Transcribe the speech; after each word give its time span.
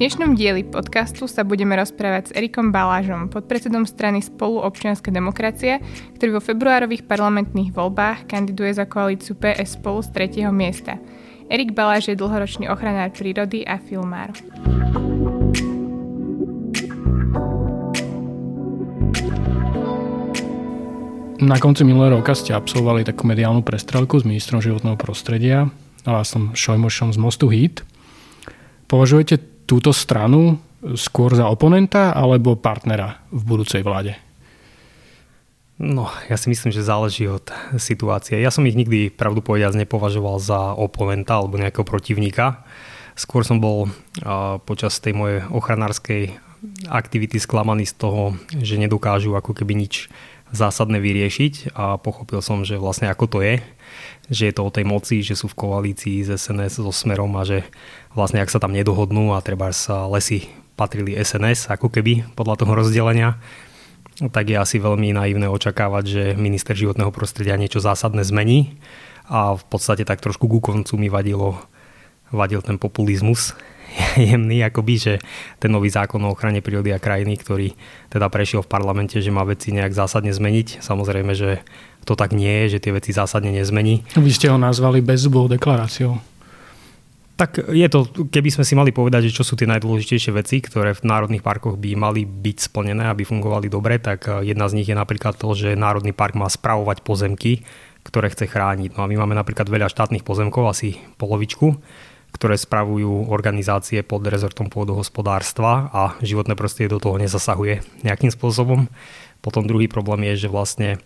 dnešnom 0.00 0.32
dieli 0.32 0.64
podcastu 0.64 1.28
sa 1.28 1.44
budeme 1.44 1.76
rozprávať 1.76 2.32
s 2.32 2.34
Erikom 2.40 2.72
Balážom, 2.72 3.28
podpredsedom 3.28 3.84
strany 3.84 4.24
Spolu 4.24 4.64
občianská 4.64 5.12
demokracia, 5.12 5.76
ktorý 6.16 6.40
vo 6.40 6.42
februárových 6.42 7.04
parlamentných 7.04 7.68
voľbách 7.76 8.24
kandiduje 8.24 8.72
za 8.72 8.88
koalíciu 8.88 9.36
PS 9.36 9.76
Spolu 9.76 10.00
z 10.00 10.08
3. 10.40 10.48
miesta. 10.56 10.96
Erik 11.52 11.76
Baláž 11.76 12.08
je 12.08 12.16
dlhoročný 12.16 12.72
ochranár 12.72 13.12
prírody 13.12 13.60
a 13.68 13.76
filmár. 13.76 14.32
Na 21.44 21.60
konci 21.60 21.84
minulého 21.84 22.24
roka 22.24 22.32
ste 22.32 22.56
absolvovali 22.56 23.04
takú 23.04 23.28
mediálnu 23.28 23.60
prestrelku 23.60 24.16
s 24.16 24.24
ministrom 24.24 24.64
životného 24.64 24.96
prostredia 24.96 25.68
a 26.08 26.24
som 26.24 26.56
Šojmošom 26.56 27.12
z 27.12 27.20
Mostu 27.20 27.52
Hit. 27.52 27.84
Považujete 28.88 29.59
túto 29.70 29.94
stranu 29.94 30.58
skôr 30.98 31.30
za 31.38 31.46
oponenta 31.46 32.10
alebo 32.10 32.58
partnera 32.58 33.22
v 33.30 33.42
budúcej 33.46 33.86
vláde? 33.86 34.18
No, 35.80 36.10
ja 36.28 36.36
si 36.36 36.50
myslím, 36.50 36.74
že 36.74 36.84
záleží 36.84 37.30
od 37.30 37.46
situácie. 37.78 38.36
Ja 38.36 38.50
som 38.52 38.66
ich 38.66 38.76
nikdy, 38.76 39.08
pravdu 39.08 39.40
povediac, 39.40 39.72
nepovažoval 39.78 40.42
za 40.42 40.74
oponenta 40.74 41.38
alebo 41.38 41.56
nejakého 41.56 41.86
protivníka. 41.86 42.66
Skôr 43.16 43.46
som 43.46 43.62
bol 43.62 43.88
uh, 43.88 44.60
počas 44.66 45.00
tej 45.00 45.16
mojej 45.16 45.40
ochranárskej 45.48 46.36
aktivity 46.92 47.40
sklamaný 47.40 47.88
z 47.88 47.96
toho, 47.96 48.36
že 48.60 48.76
nedokážu 48.76 49.32
ako 49.32 49.56
keby 49.56 49.72
nič 49.72 50.12
zásadné 50.52 51.00
vyriešiť 51.00 51.72
a 51.72 51.96
pochopil 51.96 52.42
som, 52.44 52.66
že 52.66 52.76
vlastne 52.76 53.08
ako 53.08 53.24
to 53.30 53.38
je, 53.40 53.64
že 54.30 54.48
je 54.48 54.54
to 54.54 54.62
o 54.62 54.70
tej 54.70 54.86
moci, 54.86 55.26
že 55.26 55.34
sú 55.34 55.50
v 55.50 55.58
koalícii 55.58 56.22
z 56.22 56.38
SNS 56.38 56.86
so 56.86 56.94
Smerom 56.94 57.34
a 57.34 57.42
že 57.42 57.66
vlastne 58.14 58.38
ak 58.38 58.48
sa 58.48 58.62
tam 58.62 58.70
nedohodnú 58.70 59.34
a 59.34 59.42
treba 59.42 59.74
sa 59.74 60.06
lesy 60.06 60.46
patrili 60.78 61.18
SNS 61.18 61.68
ako 61.68 61.90
keby 61.90 62.30
podľa 62.38 62.62
toho 62.62 62.72
rozdelenia, 62.78 63.36
tak 64.30 64.48
je 64.48 64.56
asi 64.56 64.78
veľmi 64.78 65.12
naivné 65.12 65.50
očakávať, 65.50 66.04
že 66.06 66.24
minister 66.38 66.78
životného 66.78 67.10
prostredia 67.10 67.58
niečo 67.58 67.82
zásadné 67.82 68.22
zmení 68.22 68.78
a 69.26 69.58
v 69.58 69.64
podstate 69.66 70.06
tak 70.06 70.22
trošku 70.22 70.46
ku 70.46 70.62
koncu 70.62 70.94
mi 70.96 71.10
vadilo, 71.10 71.58
vadil 72.30 72.62
ten 72.62 72.78
populizmus 72.78 73.58
jemný, 74.30 74.62
akoby, 74.62 74.94
že 74.96 75.14
ten 75.58 75.72
nový 75.72 75.90
zákon 75.90 76.22
o 76.22 76.32
ochrane 76.32 76.62
prírody 76.62 76.94
a 76.94 77.02
krajiny, 77.02 77.34
ktorý 77.40 77.74
teda 78.12 78.30
prešiel 78.30 78.62
v 78.62 78.70
parlamente, 78.70 79.18
že 79.18 79.34
má 79.34 79.42
veci 79.42 79.74
nejak 79.74 79.94
zásadne 79.94 80.30
zmeniť. 80.30 80.82
Samozrejme, 80.82 81.32
že 81.34 81.62
to 82.04 82.16
tak 82.16 82.32
nie 82.32 82.66
je, 82.66 82.76
že 82.76 82.82
tie 82.88 82.92
veci 82.96 83.10
zásadne 83.12 83.52
nezmení. 83.52 84.02
Vy 84.16 84.30
ste 84.32 84.48
ho 84.48 84.56
nazvali 84.56 85.04
bezzubou 85.04 85.46
deklaráciou. 85.46 86.18
Tak 87.40 87.72
je 87.72 87.88
to, 87.88 88.04
keby 88.28 88.52
sme 88.52 88.68
si 88.68 88.76
mali 88.76 88.92
povedať, 88.92 89.32
že 89.32 89.40
čo 89.40 89.48
sú 89.48 89.56
tie 89.56 89.64
najdôležitejšie 89.64 90.32
veci, 90.36 90.60
ktoré 90.60 90.92
v 90.92 91.08
národných 91.08 91.40
parkoch 91.40 91.80
by 91.80 91.96
mali 91.96 92.28
byť 92.28 92.68
splnené, 92.68 93.08
aby 93.08 93.24
fungovali 93.24 93.72
dobre, 93.72 93.96
tak 93.96 94.28
eh, 94.28 94.52
jedna 94.52 94.68
z 94.68 94.76
nich 94.76 94.88
je 94.92 94.96
napríklad 94.96 95.40
to, 95.40 95.48
že 95.56 95.72
národný 95.72 96.12
park 96.12 96.36
má 96.36 96.52
spravovať 96.52 97.00
pozemky, 97.00 97.64
ktoré 98.04 98.28
chce 98.28 98.44
chrániť. 98.44 98.92
No 98.92 99.04
a 99.04 99.08
my 99.08 99.24
máme 99.24 99.32
napríklad 99.32 99.72
veľa 99.72 99.88
štátnych 99.88 100.20
pozemkov, 100.20 100.68
asi 100.68 101.00
polovičku, 101.16 101.80
ktoré 102.36 102.60
spravujú 102.60 103.32
organizácie 103.32 104.04
pod 104.04 104.20
rezortom 104.28 104.68
pôdohospodárstva 104.68 105.88
a 105.96 106.02
životné 106.20 106.52
prostredie 106.60 106.92
do 106.92 107.00
toho 107.00 107.16
nezasahuje 107.16 108.04
nejakým 108.04 108.28
spôsobom. 108.28 108.84
Potom 109.40 109.64
druhý 109.64 109.88
problém 109.88 110.28
je, 110.32 110.44
že 110.44 110.52
vlastne 110.52 111.00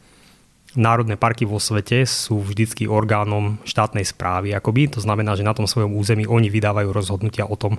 národné 0.75 1.15
parky 1.15 1.47
vo 1.47 1.63
svete 1.63 2.07
sú 2.07 2.43
vždycky 2.43 2.91
orgánom 2.91 3.63
štátnej 3.63 4.03
správy, 4.07 4.55
akoby. 4.55 4.99
To 4.99 5.01
znamená, 5.01 5.39
že 5.39 5.47
na 5.47 5.55
tom 5.55 5.71
svojom 5.71 5.95
území 5.95 6.27
oni 6.27 6.51
vydávajú 6.51 6.91
rozhodnutia 6.91 7.47
o 7.47 7.55
tom, 7.55 7.79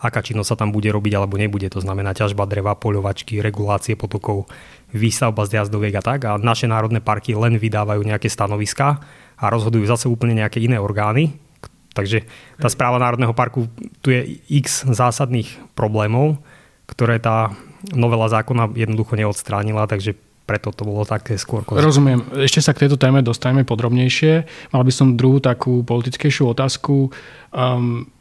aká 0.00 0.20
činnosť 0.20 0.48
sa 0.54 0.60
tam 0.60 0.70
bude 0.70 0.92
robiť 0.92 1.12
alebo 1.16 1.40
nebude. 1.40 1.66
To 1.72 1.80
znamená 1.80 2.12
ťažba 2.12 2.44
dreva, 2.44 2.76
poľovačky, 2.76 3.40
regulácie 3.40 3.96
potokov, 3.96 4.46
výstavba 4.92 5.48
z 5.48 5.64
jazdoviek 5.64 5.96
a 5.98 6.02
tak. 6.04 6.20
A 6.28 6.36
naše 6.36 6.68
národné 6.68 7.00
parky 7.00 7.32
len 7.32 7.56
vydávajú 7.56 8.04
nejaké 8.04 8.28
stanoviská 8.28 9.00
a 9.40 9.44
rozhodujú 9.50 9.88
zase 9.88 10.06
úplne 10.06 10.38
nejaké 10.38 10.60
iné 10.62 10.78
orgány, 10.78 11.34
Takže 11.94 12.26
tá 12.58 12.66
správa 12.66 12.98
Národného 12.98 13.30
parku, 13.30 13.70
tu 14.02 14.10
je 14.10 14.42
x 14.50 14.82
zásadných 14.82 15.46
problémov, 15.78 16.42
ktoré 16.90 17.22
tá 17.22 17.54
novela 17.94 18.26
zákona 18.26 18.74
jednoducho 18.74 19.14
neodstránila, 19.14 19.86
takže 19.86 20.18
preto 20.44 20.70
to 20.76 20.84
bolo 20.84 21.08
také 21.08 21.40
skôr. 21.40 21.64
Rozumiem. 21.64 22.44
Ešte 22.44 22.60
sa 22.60 22.76
k 22.76 22.84
tejto 22.84 23.00
téme 23.00 23.24
dostaneme 23.24 23.64
podrobnejšie. 23.64 24.32
Mal 24.76 24.82
by 24.84 24.92
som 24.92 25.16
druhú 25.16 25.40
takú 25.40 25.80
politickejšiu 25.82 26.52
otázku. 26.52 27.08
Um, 27.48 28.12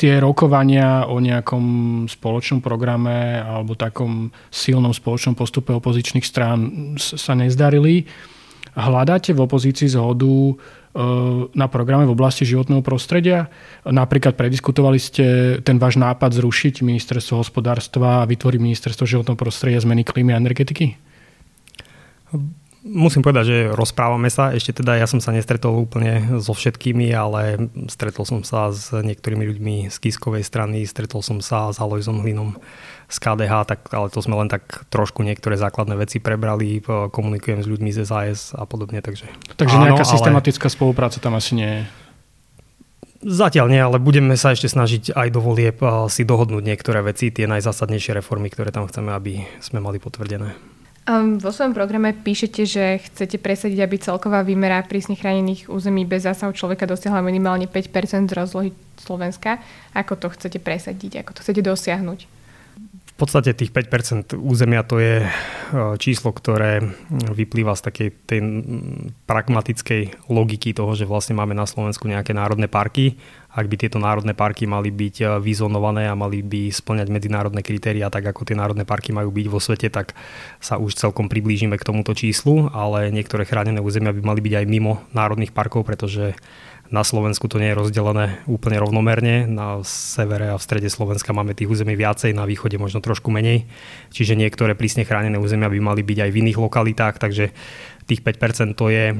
tie 0.00 0.18
rokovania 0.18 1.06
o 1.06 1.20
nejakom 1.20 1.64
spoločnom 2.08 2.64
programe 2.64 3.38
alebo 3.38 3.78
takom 3.78 4.32
silnom 4.50 4.90
spoločnom 4.90 5.36
postupe 5.36 5.70
opozičných 5.76 6.26
strán 6.26 6.58
sa 6.98 7.36
nezdarili. 7.36 8.08
Hľadáte 8.72 9.36
v 9.36 9.44
opozícii 9.44 9.92
zhodu 9.92 10.56
na 11.56 11.66
programe 11.72 12.04
v 12.04 12.12
oblasti 12.12 12.44
životného 12.44 12.84
prostredia. 12.84 13.48
Napríklad 13.88 14.36
prediskutovali 14.36 15.00
ste 15.00 15.24
ten 15.64 15.80
váš 15.80 15.96
nápad 15.96 16.36
zrušiť 16.36 16.84
ministerstvo 16.84 17.40
hospodárstva 17.40 18.20
a 18.20 18.28
vytvoriť 18.28 18.60
ministerstvo 18.60 19.08
životného 19.08 19.38
prostredia, 19.40 19.80
zmeny 19.80 20.04
klímy 20.04 20.36
a 20.36 20.40
energetiky? 20.40 21.00
Musím 22.82 23.22
povedať, 23.22 23.44
že 23.46 23.58
rozprávame 23.70 24.26
sa. 24.26 24.50
Ešte 24.50 24.82
teda 24.82 24.98
ja 24.98 25.06
som 25.06 25.22
sa 25.22 25.30
nestretol 25.30 25.86
úplne 25.86 26.42
so 26.42 26.50
všetkými, 26.50 27.14
ale 27.14 27.70
stretol 27.86 28.26
som 28.26 28.42
sa 28.42 28.74
s 28.74 28.90
niektorými 28.90 29.46
ľuďmi 29.54 29.74
z 29.86 29.96
Kiskovej 30.02 30.42
strany, 30.42 30.82
stretol 30.82 31.22
som 31.22 31.38
sa 31.38 31.70
s 31.70 31.78
Alojzom 31.78 32.26
Hlinom 32.26 32.58
z 33.06 33.16
KDH, 33.22 33.52
tak, 33.70 33.80
ale 33.94 34.10
to 34.10 34.18
sme 34.18 34.34
len 34.34 34.50
tak 34.50 34.66
trošku 34.90 35.22
niektoré 35.22 35.54
základné 35.54 35.94
veci 35.94 36.18
prebrali, 36.18 36.82
komunikujem 37.14 37.62
s 37.62 37.70
ľuďmi 37.70 37.94
z 37.94 38.02
SAS 38.02 38.50
a 38.50 38.66
podobne. 38.66 38.98
Takže, 38.98 39.30
takže 39.54 39.78
áno, 39.78 39.94
nejaká 39.94 40.02
systematická 40.02 40.66
ale... 40.66 40.74
spolupráca 40.74 41.22
tam 41.22 41.38
asi 41.38 41.54
nie 41.54 41.70
je. 41.70 41.82
Zatiaľ 43.22 43.70
nie, 43.70 43.78
ale 43.78 44.02
budeme 44.02 44.34
sa 44.34 44.50
ešte 44.50 44.66
snažiť 44.66 45.14
aj 45.14 45.28
do 45.30 45.38
volieb 45.38 45.78
si 46.10 46.26
dohodnúť 46.26 46.66
niektoré 46.66 47.06
veci, 47.06 47.30
tie 47.30 47.46
najzásadnejšie 47.46 48.18
reformy, 48.18 48.50
ktoré 48.50 48.74
tam 48.74 48.90
chceme, 48.90 49.14
aby 49.14 49.46
sme 49.62 49.78
mali 49.78 50.02
potvrdené. 50.02 50.58
Um, 51.02 51.34
vo 51.42 51.50
svojom 51.50 51.74
programe 51.74 52.14
píšete, 52.14 52.62
že 52.62 53.02
chcete 53.10 53.42
presadiť, 53.42 53.78
aby 53.82 53.98
celková 53.98 54.46
výmera 54.46 54.78
prísne 54.86 55.18
chránených 55.18 55.66
území 55.66 56.06
bez 56.06 56.22
zásahu 56.22 56.54
človeka 56.54 56.86
dosiahla 56.86 57.26
minimálne 57.26 57.66
5% 57.66 58.30
z 58.30 58.34
rozlohy 58.38 58.70
Slovenska. 59.02 59.58
Ako 59.98 60.14
to 60.14 60.30
chcete 60.30 60.62
presadiť? 60.62 61.26
Ako 61.26 61.34
to 61.34 61.42
chcete 61.42 61.58
dosiahnuť? 61.58 62.41
Podstate 63.22 63.54
tých 63.54 63.70
5% 63.70 64.34
územia 64.34 64.82
to 64.82 64.98
je 64.98 65.22
e, 65.22 65.26
číslo, 66.02 66.34
ktoré 66.34 66.82
vyplýva 67.06 67.78
z 67.78 67.82
takej 67.86 68.08
tej 68.26 68.40
pragmatickej 69.30 70.26
logiky 70.26 70.74
toho, 70.74 70.90
že 70.98 71.06
vlastne 71.06 71.38
máme 71.38 71.54
na 71.54 71.62
Slovensku 71.62 72.10
nejaké 72.10 72.34
národné 72.34 72.66
parky. 72.66 73.14
Ak 73.54 73.70
by 73.70 73.78
tieto 73.78 74.02
národné 74.02 74.34
parky 74.34 74.66
mali 74.66 74.90
byť 74.90 75.16
e, 75.22 75.24
vyzonované 75.38 76.10
a 76.10 76.18
mali 76.18 76.42
by 76.42 76.74
splňať 76.74 77.14
medzinárodné 77.14 77.62
kritéria, 77.62 78.10
tak 78.10 78.26
ako 78.26 78.42
tie 78.42 78.58
národné 78.58 78.82
parky 78.82 79.14
majú 79.14 79.30
byť 79.30 79.46
vo 79.46 79.62
svete, 79.62 79.86
tak 79.86 80.18
sa 80.58 80.82
už 80.82 80.98
celkom 80.98 81.30
priblížime 81.30 81.78
k 81.78 81.86
tomuto 81.86 82.18
číslu, 82.18 82.74
ale 82.74 83.14
niektoré 83.14 83.46
chránené 83.46 83.78
územia 83.78 84.10
by 84.10 84.34
mali 84.34 84.42
byť 84.42 84.54
aj 84.58 84.66
mimo 84.66 84.98
národných 85.14 85.54
parkov, 85.54 85.86
pretože 85.86 86.34
na 86.92 87.00
Slovensku 87.00 87.48
to 87.48 87.56
nie 87.56 87.72
je 87.72 87.80
rozdelené 87.80 88.44
úplne 88.44 88.76
rovnomerne. 88.76 89.48
Na 89.48 89.80
severe 89.82 90.52
a 90.52 90.60
v 90.60 90.62
strede 90.62 90.92
Slovenska 90.92 91.32
máme 91.32 91.56
tých 91.56 91.72
území 91.72 91.96
viacej, 91.96 92.36
na 92.36 92.44
východe 92.44 92.76
možno 92.76 93.00
trošku 93.00 93.32
menej. 93.32 93.64
Čiže 94.12 94.36
niektoré 94.36 94.76
prísne 94.76 95.08
chránené 95.08 95.40
územia 95.40 95.72
by 95.72 95.80
mali 95.80 96.04
byť 96.04 96.18
aj 96.28 96.30
v 96.30 96.38
iných 96.44 96.58
lokalitách, 96.60 97.16
takže 97.16 97.56
tých 98.04 98.20
5% 98.20 98.76
to 98.76 98.92
je, 98.92 99.16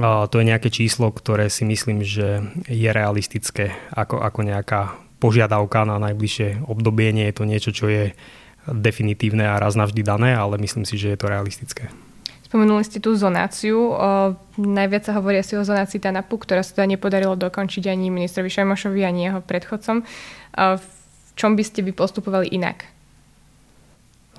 to 0.00 0.34
je 0.40 0.44
nejaké 0.48 0.72
číslo, 0.72 1.12
ktoré 1.12 1.52
si 1.52 1.68
myslím, 1.68 2.00
že 2.00 2.40
je 2.64 2.88
realistické 2.88 3.76
ako, 3.92 4.24
ako 4.24 4.40
nejaká 4.40 4.96
požiadavka 5.20 5.84
na 5.84 6.00
najbližšie 6.00 6.64
obdobie. 6.64 7.12
Nie 7.12 7.28
je 7.28 7.36
to 7.36 7.44
niečo, 7.44 7.70
čo 7.76 7.92
je 7.92 8.16
definitívne 8.64 9.44
a 9.44 9.60
raz 9.60 9.76
navždy 9.76 10.00
dané, 10.00 10.32
ale 10.32 10.56
myslím 10.56 10.88
si, 10.88 10.96
že 10.96 11.12
je 11.12 11.18
to 11.20 11.28
realistické. 11.28 11.92
Spomenuli 12.50 12.82
ste 12.82 12.98
tú 12.98 13.14
zonáciu. 13.14 13.94
O, 13.94 14.34
najviac 14.58 15.06
sa 15.06 15.14
hovorí 15.14 15.38
asi 15.38 15.54
o 15.54 15.62
zonácii 15.62 16.02
TANAPu, 16.02 16.34
ktorá 16.34 16.66
sa 16.66 16.74
teda 16.74 16.90
nepodarilo 16.90 17.38
dokončiť 17.38 17.86
ani 17.86 18.10
ministrovi 18.10 18.50
Šajmošovi, 18.50 19.06
ani 19.06 19.30
jeho 19.30 19.38
predchodcom. 19.38 20.02
O, 20.02 20.04
v 20.74 20.86
čom 21.38 21.54
by 21.54 21.62
ste 21.62 21.86
vy 21.86 21.94
postupovali 21.94 22.50
inak? 22.50 22.90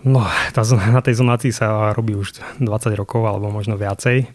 No, 0.04 0.28
tá, 0.52 0.60
na 0.92 1.00
tej 1.00 1.24
zonácii 1.24 1.56
sa 1.56 1.96
robí 1.96 2.12
už 2.12 2.36
20 2.60 3.00
rokov 3.00 3.24
alebo 3.24 3.48
možno 3.48 3.80
viacej. 3.80 4.28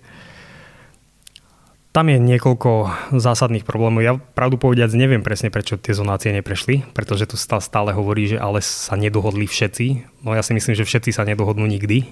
Tam 1.92 2.08
je 2.08 2.16
niekoľko 2.16 2.88
zásadných 3.12 3.68
problémov. 3.68 4.00
Ja 4.00 4.16
pravdu 4.16 4.56
povediac 4.56 4.88
neviem 4.96 5.20
presne, 5.20 5.52
prečo 5.52 5.76
tie 5.76 5.92
zonácie 5.92 6.32
neprešli, 6.32 6.96
pretože 6.96 7.28
tu 7.28 7.36
stále 7.36 7.92
hovorí, 7.92 8.32
že 8.32 8.40
ale 8.40 8.64
sa 8.64 8.96
nedohodli 8.96 9.44
všetci. 9.44 10.16
No 10.24 10.32
ja 10.32 10.40
si 10.40 10.56
myslím, 10.56 10.72
že 10.72 10.88
všetci 10.88 11.12
sa 11.12 11.28
nedohodnú 11.28 11.68
nikdy 11.68 12.08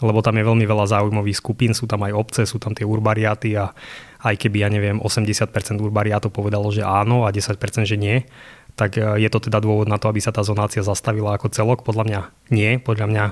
lebo 0.00 0.24
tam 0.24 0.40
je 0.40 0.48
veľmi 0.48 0.64
veľa 0.64 0.88
záujmových 0.88 1.36
skupín, 1.36 1.76
sú 1.76 1.84
tam 1.84 2.06
aj 2.08 2.12
obce, 2.16 2.42
sú 2.48 2.56
tam 2.56 2.72
tie 2.72 2.88
urbariáty 2.88 3.58
a 3.60 3.76
aj 4.22 4.34
keby, 4.40 4.64
ja 4.64 4.68
neviem, 4.72 5.02
80% 5.02 5.52
urbariátov 5.82 6.32
povedalo, 6.32 6.72
že 6.72 6.80
áno 6.80 7.28
a 7.28 7.34
10% 7.34 7.58
že 7.84 7.98
nie, 8.00 8.24
tak 8.72 8.96
je 8.96 9.28
to 9.28 9.36
teda 9.36 9.60
dôvod 9.60 9.84
na 9.84 10.00
to, 10.00 10.08
aby 10.08 10.16
sa 10.16 10.32
tá 10.32 10.40
zonácia 10.40 10.80
zastavila 10.80 11.36
ako 11.36 11.52
celok? 11.52 11.84
Podľa 11.84 12.04
mňa 12.08 12.20
nie. 12.56 12.80
Podľa 12.80 13.06
mňa 13.10 13.24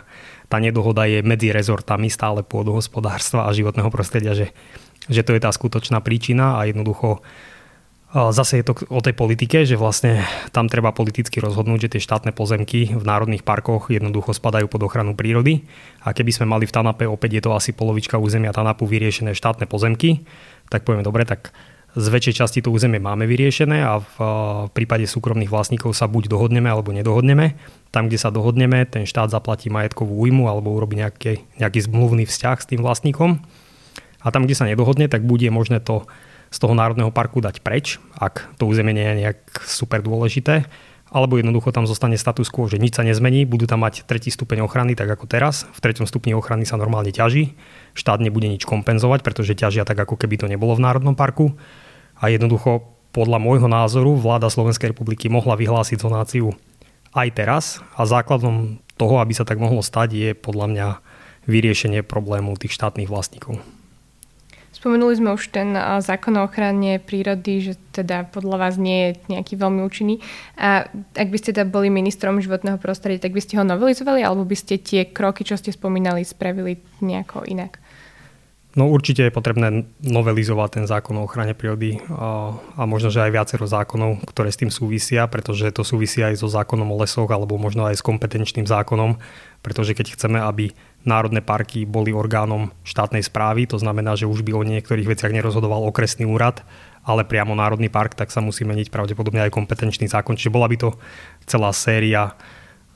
tá 0.52 0.60
nedohoda 0.60 1.08
je 1.08 1.24
medzi 1.24 1.48
rezortami 1.48 2.12
stále 2.12 2.44
pôdohospodárstva 2.44 3.48
a 3.48 3.56
životného 3.56 3.88
prostredia, 3.88 4.36
že, 4.36 4.52
že 5.08 5.24
to 5.24 5.32
je 5.32 5.40
tá 5.40 5.48
skutočná 5.48 6.04
príčina 6.04 6.60
a 6.60 6.68
jednoducho 6.68 7.24
Zase 8.10 8.58
je 8.58 8.66
to 8.66 8.74
o 8.90 8.98
tej 8.98 9.14
politike, 9.14 9.62
že 9.62 9.78
vlastne 9.78 10.26
tam 10.50 10.66
treba 10.66 10.90
politicky 10.90 11.38
rozhodnúť, 11.38 11.86
že 11.86 11.92
tie 11.94 12.02
štátne 12.02 12.34
pozemky 12.34 12.90
v 12.90 13.04
národných 13.06 13.46
parkoch 13.46 13.86
jednoducho 13.86 14.34
spadajú 14.34 14.66
pod 14.66 14.82
ochranu 14.82 15.14
prírody. 15.14 15.62
A 16.02 16.10
keby 16.10 16.34
sme 16.34 16.50
mali 16.50 16.66
v 16.66 16.74
Tanape, 16.74 17.06
opäť 17.06 17.38
je 17.38 17.42
to 17.46 17.54
asi 17.54 17.70
polovička 17.70 18.18
územia 18.18 18.50
Tanapu 18.50 18.82
vyriešené 18.90 19.30
štátne 19.30 19.70
pozemky, 19.70 20.26
tak 20.74 20.82
povieme 20.82 21.06
dobre, 21.06 21.22
tak 21.22 21.54
z 21.94 22.06
väčšej 22.10 22.34
časti 22.42 22.58
to 22.66 22.74
územie 22.74 22.98
máme 22.98 23.30
vyriešené 23.30 23.78
a 23.78 24.02
v 24.02 24.16
prípade 24.74 25.06
súkromných 25.06 25.50
vlastníkov 25.50 25.94
sa 25.94 26.10
buď 26.10 26.34
dohodneme 26.34 26.66
alebo 26.66 26.90
nedohodneme. 26.90 27.54
Tam, 27.94 28.10
kde 28.10 28.18
sa 28.18 28.34
dohodneme, 28.34 28.90
ten 28.90 29.06
štát 29.06 29.30
zaplatí 29.30 29.70
majetkovú 29.70 30.18
újmu 30.18 30.50
alebo 30.50 30.74
urobí 30.74 30.98
nejaký, 30.98 31.46
nejaký 31.62 31.86
zmluvný 31.86 32.26
vzťah 32.26 32.58
s 32.58 32.66
tým 32.74 32.82
vlastníkom. 32.82 33.38
A 34.22 34.26
tam, 34.34 34.50
kde 34.50 34.58
sa 34.58 34.66
nedohodne, 34.66 35.06
tak 35.06 35.22
bude 35.22 35.46
možné 35.50 35.78
to 35.78 36.10
z 36.50 36.58
toho 36.58 36.74
národného 36.74 37.14
parku 37.14 37.38
dať 37.38 37.62
preč, 37.62 38.02
ak 38.18 38.50
to 38.58 38.66
územie 38.66 38.90
nie 38.90 39.06
je 39.06 39.18
nejak 39.26 39.38
super 39.62 40.02
dôležité, 40.02 40.66
alebo 41.10 41.38
jednoducho 41.38 41.74
tam 41.74 41.90
zostane 41.90 42.14
status 42.14 42.46
quo, 42.54 42.70
že 42.70 42.78
nič 42.78 42.94
sa 42.94 43.02
nezmení, 43.02 43.42
budú 43.42 43.66
tam 43.66 43.82
mať 43.82 44.06
tretí 44.06 44.30
stupeň 44.30 44.62
ochrany, 44.62 44.94
tak 44.94 45.10
ako 45.10 45.26
teraz. 45.26 45.66
V 45.74 45.82
treťom 45.82 46.06
stupni 46.06 46.38
ochrany 46.38 46.62
sa 46.62 46.78
normálne 46.78 47.10
ťaží, 47.10 47.58
štát 47.98 48.22
nebude 48.22 48.46
nič 48.46 48.62
kompenzovať, 48.62 49.26
pretože 49.26 49.58
ťažia 49.58 49.82
tak, 49.82 49.98
ako 49.98 50.14
keby 50.14 50.38
to 50.38 50.46
nebolo 50.46 50.78
v 50.78 50.86
národnom 50.86 51.18
parku. 51.18 51.58
A 52.22 52.30
jednoducho, 52.30 52.94
podľa 53.10 53.42
môjho 53.42 53.66
názoru, 53.66 54.14
vláda 54.14 54.46
Slovenskej 54.46 54.94
republiky 54.94 55.26
mohla 55.26 55.58
vyhlásiť 55.58 55.98
zonáciu 55.98 56.54
aj 57.10 57.28
teraz 57.34 57.64
a 57.98 58.06
základom 58.06 58.78
toho, 58.94 59.18
aby 59.18 59.34
sa 59.34 59.42
tak 59.42 59.58
mohlo 59.58 59.82
stať, 59.82 60.14
je 60.14 60.30
podľa 60.38 60.66
mňa 60.70 60.88
vyriešenie 61.50 62.06
problému 62.06 62.54
tých 62.54 62.78
štátnych 62.78 63.10
vlastníkov. 63.10 63.58
Spomenuli 64.80 65.12
sme 65.12 65.36
už 65.36 65.52
ten 65.52 65.76
zákon 65.76 66.32
o 66.40 66.48
ochrane 66.48 66.96
prírody, 67.04 67.60
že 67.60 67.76
teda 67.92 68.24
podľa 68.32 68.56
vás 68.56 68.74
nie 68.80 69.12
je 69.12 69.36
nejaký 69.36 69.60
veľmi 69.60 69.84
účinný. 69.84 70.24
A 70.56 70.88
ak 71.12 71.28
by 71.28 71.36
ste 71.36 71.52
teda 71.52 71.68
boli 71.68 71.92
ministrom 71.92 72.40
životného 72.40 72.80
prostredia, 72.80 73.20
tak 73.20 73.36
by 73.36 73.44
ste 73.44 73.60
ho 73.60 73.64
novelizovali 73.68 74.24
alebo 74.24 74.48
by 74.48 74.56
ste 74.56 74.80
tie 74.80 75.04
kroky, 75.04 75.44
čo 75.44 75.60
ste 75.60 75.68
spomínali, 75.68 76.24
spravili 76.24 76.80
nejako 77.04 77.44
inak? 77.44 77.76
No 78.72 78.88
určite 78.88 79.26
je 79.28 79.34
potrebné 79.34 79.84
novelizovať 80.00 80.80
ten 80.80 80.84
zákon 80.88 81.18
o 81.18 81.26
ochrane 81.28 81.52
prírody 81.52 82.00
a, 82.06 82.54
a 82.78 82.82
možno, 82.88 83.12
že 83.12 83.20
aj 83.20 83.34
viacero 83.34 83.66
zákonov, 83.68 84.24
ktoré 84.32 84.48
s 84.48 84.62
tým 84.62 84.72
súvisia, 84.72 85.28
pretože 85.28 85.68
to 85.76 85.84
súvisí 85.84 86.24
aj 86.24 86.40
so 86.40 86.48
zákonom 86.48 86.88
o 86.88 86.96
lesoch 87.02 87.28
alebo 87.28 87.58
možno 87.60 87.84
aj 87.84 87.98
s 87.98 88.06
kompetenčným 88.06 88.64
zákonom, 88.64 89.18
pretože 89.60 89.92
keď 89.92 90.14
chceme, 90.16 90.38
aby 90.38 90.72
národné 91.04 91.40
parky 91.40 91.88
boli 91.88 92.12
orgánom 92.12 92.68
štátnej 92.84 93.24
správy, 93.24 93.64
to 93.64 93.80
znamená, 93.80 94.16
že 94.16 94.28
už 94.28 94.44
by 94.44 94.52
o 94.52 94.66
niektorých 94.66 95.08
veciach 95.08 95.32
nerozhodoval 95.32 95.88
okresný 95.88 96.28
úrad, 96.28 96.60
ale 97.00 97.24
priamo 97.24 97.56
národný 97.56 97.88
park, 97.88 98.12
tak 98.12 98.28
sa 98.28 98.44
musí 98.44 98.68
meniť 98.68 98.92
pravdepodobne 98.92 99.40
aj 99.48 99.54
kompetenčný 99.56 100.06
zákon. 100.12 100.36
Čiže 100.36 100.52
bola 100.52 100.68
by 100.68 100.76
to 100.76 100.90
celá 101.48 101.72
séria 101.72 102.36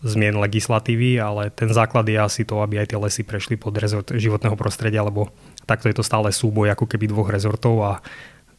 zmien 0.05 0.37
legislatívy, 0.37 1.17
ale 1.17 1.49
ten 1.49 1.73
základ 1.73 2.05
je 2.05 2.21
asi 2.21 2.45
to, 2.45 2.61
aby 2.61 2.85
aj 2.85 2.93
tie 2.93 3.01
lesy 3.01 3.25
prešli 3.25 3.57
pod 3.57 3.73
rezort 3.81 4.13
životného 4.13 4.53
prostredia, 4.53 5.01
lebo 5.01 5.33
takto 5.65 5.89
je 5.89 5.97
to 5.97 6.05
stále 6.05 6.29
súboj 6.29 6.77
ako 6.77 6.85
keby 6.85 7.09
dvoch 7.09 7.33
rezortov 7.33 7.81
a 7.81 7.93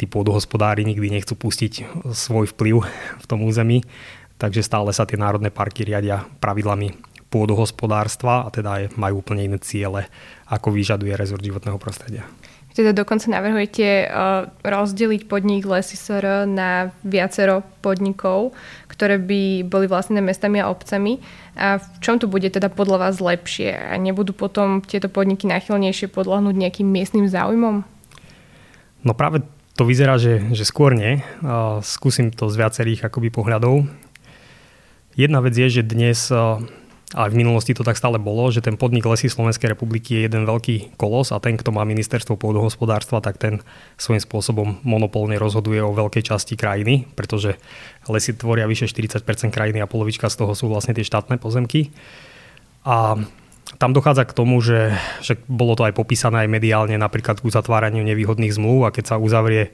tí 0.01 0.09
pôdohospodári 0.09 0.81
nikdy 0.81 1.13
nechcú 1.13 1.37
pustiť 1.37 2.03
svoj 2.09 2.49
vplyv 2.57 2.81
v 3.21 3.25
tom 3.29 3.45
území, 3.45 3.85
takže 4.41 4.65
stále 4.65 4.89
sa 4.89 5.05
tie 5.05 5.21
národné 5.21 5.53
parky 5.53 5.85
riadia 5.85 6.25
pravidlami 6.41 7.14
pôdohospodárstva 7.35 8.47
a 8.47 8.49
teda 8.49 8.87
majú 8.95 9.19
úplne 9.19 9.43
iné 9.43 9.59
ciele, 9.59 10.07
ako 10.47 10.71
vyžaduje 10.71 11.11
rezort 11.19 11.43
životného 11.43 11.75
prostredia. 11.75 12.23
Teda 12.75 12.91
dokonca 12.91 13.31
navrhujete 13.31 14.07
uh, 14.07 14.51
rozdeliť 14.59 15.31
podnik 15.31 15.63
Lesisor 15.63 16.43
na 16.43 16.91
viacero 17.07 17.63
podnikov, 17.79 18.51
ktoré 18.91 19.15
by 19.15 19.63
boli 19.63 19.87
vlastnené 19.87 20.19
mestami 20.19 20.59
a 20.59 20.67
obcami. 20.67 21.23
A 21.55 21.79
v 21.79 21.87
čom 22.03 22.19
to 22.19 22.27
bude 22.27 22.51
teda 22.51 22.67
podľa 22.67 23.07
vás 23.07 23.23
lepšie? 23.23 23.71
A 23.71 23.95
nebudú 23.95 24.35
potom 24.35 24.83
tieto 24.83 25.07
podniky 25.07 25.47
náchylnejšie 25.47 26.11
podľahnúť 26.11 26.51
nejakým 26.51 26.87
miestnym 26.87 27.31
záujmom? 27.31 27.87
No 29.07 29.11
práve 29.15 29.47
to 29.79 29.87
vyzerá, 29.87 30.19
že, 30.19 30.43
že 30.51 30.67
skôr 30.67 30.99
nie. 30.99 31.23
Uh, 31.39 31.79
skúsim 31.79 32.27
to 32.27 32.51
z 32.51 32.59
viacerých 32.59 33.07
akoby 33.07 33.31
pohľadov. 33.31 33.87
Jedna 35.15 35.39
vec 35.39 35.55
je, 35.55 35.79
že 35.79 35.87
dnes 35.87 36.27
uh, 37.13 37.15
a 37.15 37.29
v 37.29 37.37
minulosti 37.37 37.77
to 37.77 37.85
tak 37.85 38.01
stále 38.01 38.17
bolo, 38.17 38.49
že 38.49 38.65
ten 38.65 38.81
podnik 38.81 39.05
Lesy 39.05 39.29
Slovenskej 39.29 39.77
republiky 39.77 40.17
je 40.17 40.21
jeden 40.25 40.49
veľký 40.49 40.97
kolos 40.97 41.29
a 41.29 41.37
ten, 41.37 41.53
kto 41.53 41.69
má 41.69 41.85
ministerstvo 41.85 42.33
pôdohospodárstva, 42.33 43.21
tak 43.21 43.37
ten 43.37 43.61
svojím 44.01 44.25
spôsobom 44.25 44.81
monopolne 44.81 45.37
rozhoduje 45.37 45.85
o 45.85 45.93
veľkej 45.93 46.33
časti 46.33 46.57
krajiny, 46.57 47.05
pretože 47.13 47.61
lesy 48.09 48.33
tvoria 48.33 48.65
vyše 48.65 48.89
40% 48.89 49.21
krajiny 49.53 49.85
a 49.85 49.87
polovička 49.87 50.33
z 50.33 50.41
toho 50.41 50.57
sú 50.57 50.65
vlastne 50.65 50.97
tie 50.97 51.05
štátne 51.05 51.37
pozemky. 51.37 51.93
A 52.89 53.21
tam 53.77 53.91
dochádza 53.93 54.25
k 54.25 54.33
tomu, 54.33 54.57
že, 54.65 54.97
že 55.21 55.37
bolo 55.45 55.77
to 55.77 55.85
aj 55.85 55.93
popísané 55.93 56.43
aj 56.43 56.49
mediálne 56.49 56.97
napríklad 56.97 57.37
k 57.37 57.47
uzatváraniu 57.47 58.01
nevýhodných 58.01 58.57
zmluv 58.57 58.89
a 58.89 58.93
keď 58.93 59.13
sa 59.13 59.21
uzavrie 59.21 59.69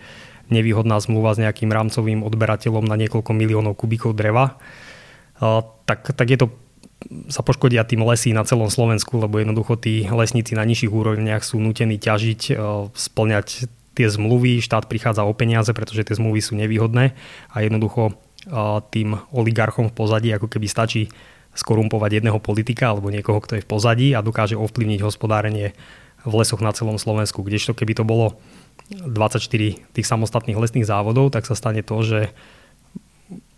nevýhodná 0.51 0.99
zmluva 0.99 1.31
s 1.31 1.39
nejakým 1.39 1.71
rámcovým 1.71 2.27
odberateľom 2.27 2.83
na 2.83 2.99
niekoľko 2.99 3.31
miliónov 3.31 3.79
kubíkov 3.79 4.19
dreva, 4.19 4.59
tak, 5.87 6.11
tak 6.11 6.27
je 6.27 6.37
to 6.37 6.51
sa 7.27 7.41
poškodia 7.41 7.81
tým 7.83 8.05
lesy 8.05 8.31
na 8.31 8.45
celom 8.45 8.69
Slovensku, 8.69 9.17
lebo 9.17 9.41
jednoducho 9.41 9.77
tí 9.77 10.05
lesníci 10.05 10.53
na 10.53 10.63
nižších 10.65 10.93
úrovniach 10.93 11.41
sú 11.41 11.57
nutení 11.57 11.97
ťažiť, 11.97 12.41
e, 12.51 12.53
splňať 12.93 13.67
tie 13.97 14.07
zmluvy, 14.07 14.63
štát 14.63 14.87
prichádza 14.87 15.27
o 15.27 15.33
peniaze, 15.35 15.73
pretože 15.73 16.05
tie 16.07 16.15
zmluvy 16.15 16.39
sú 16.39 16.53
nevýhodné 16.55 17.17
a 17.51 17.55
jednoducho 17.59 18.11
e, 18.11 18.13
tým 18.93 19.17
oligarchom 19.33 19.89
v 19.89 19.97
pozadí 19.97 20.29
ako 20.31 20.47
keby 20.47 20.67
stačí 20.69 21.09
skorumpovať 21.51 22.21
jedného 22.21 22.39
politika 22.39 22.95
alebo 22.95 23.11
niekoho, 23.11 23.43
kto 23.43 23.59
je 23.59 23.65
v 23.65 23.69
pozadí 23.69 24.07
a 24.15 24.23
dokáže 24.23 24.55
ovplyvniť 24.55 25.03
hospodárenie 25.03 25.75
v 26.21 26.33
lesoch 26.37 26.61
na 26.63 26.71
celom 26.71 27.01
Slovensku. 27.01 27.41
Kdežto 27.41 27.73
keby 27.73 27.97
to 27.97 28.03
bolo 28.07 28.39
24 28.93 29.41
tých 29.91 30.07
samostatných 30.07 30.55
lesných 30.55 30.87
závodov, 30.87 31.33
tak 31.33 31.43
sa 31.49 31.57
stane 31.57 31.83
to, 31.83 31.97
že 32.05 32.19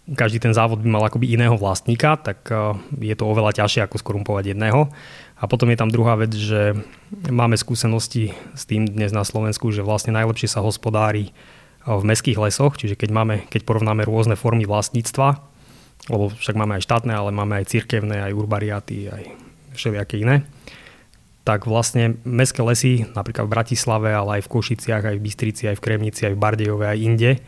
každý 0.04 0.44
ten 0.44 0.52
závod 0.52 0.84
by 0.84 0.90
mal 0.92 1.04
akoby 1.08 1.32
iného 1.32 1.56
vlastníka, 1.56 2.20
tak 2.20 2.44
e, 2.52 2.76
je 3.00 3.16
to 3.16 3.24
oveľa 3.24 3.56
ťažšie 3.64 3.88
ako 3.88 3.96
skorumpovať 4.04 4.52
jedného. 4.52 4.92
A 5.40 5.44
potom 5.48 5.72
je 5.72 5.80
tam 5.80 5.88
druhá 5.88 6.20
vec, 6.20 6.36
že 6.36 6.76
máme 7.32 7.56
skúsenosti 7.56 8.36
s 8.56 8.64
tým 8.68 8.84
dnes 8.84 9.16
na 9.16 9.24
Slovensku, 9.24 9.72
že 9.72 9.84
vlastne 9.84 10.12
najlepšie 10.12 10.52
sa 10.52 10.60
hospodári 10.60 11.32
e, 11.32 11.88
v 11.88 12.04
meských 12.04 12.36
lesoch, 12.36 12.76
čiže 12.76 13.00
keď, 13.00 13.10
máme, 13.16 13.36
keď 13.48 13.64
porovnáme 13.64 14.04
rôzne 14.04 14.36
formy 14.36 14.68
vlastníctva, 14.68 15.40
lebo 16.12 16.36
však 16.36 16.60
máme 16.60 16.76
aj 16.76 16.84
štátne, 16.84 17.16
ale 17.16 17.32
máme 17.32 17.64
aj 17.64 17.72
cirkevné, 17.72 18.28
aj 18.28 18.36
urbariáty, 18.36 19.08
aj 19.08 19.24
všelijaké 19.72 20.20
iné, 20.20 20.44
tak 21.48 21.64
vlastne 21.64 22.20
mestské 22.28 22.60
lesy, 22.60 23.08
napríklad 23.16 23.48
v 23.48 23.56
Bratislave, 23.56 24.12
ale 24.12 24.40
aj 24.40 24.48
v 24.48 24.52
Košiciach, 24.52 25.04
aj 25.04 25.16
v 25.16 25.24
Bystrici, 25.24 25.64
aj 25.72 25.80
v 25.80 25.84
Kremnici, 25.84 26.28
aj 26.28 26.36
v 26.36 26.42
Bardejove, 26.44 26.92
aj 26.92 27.00
inde, 27.00 27.32
e, 27.36 27.40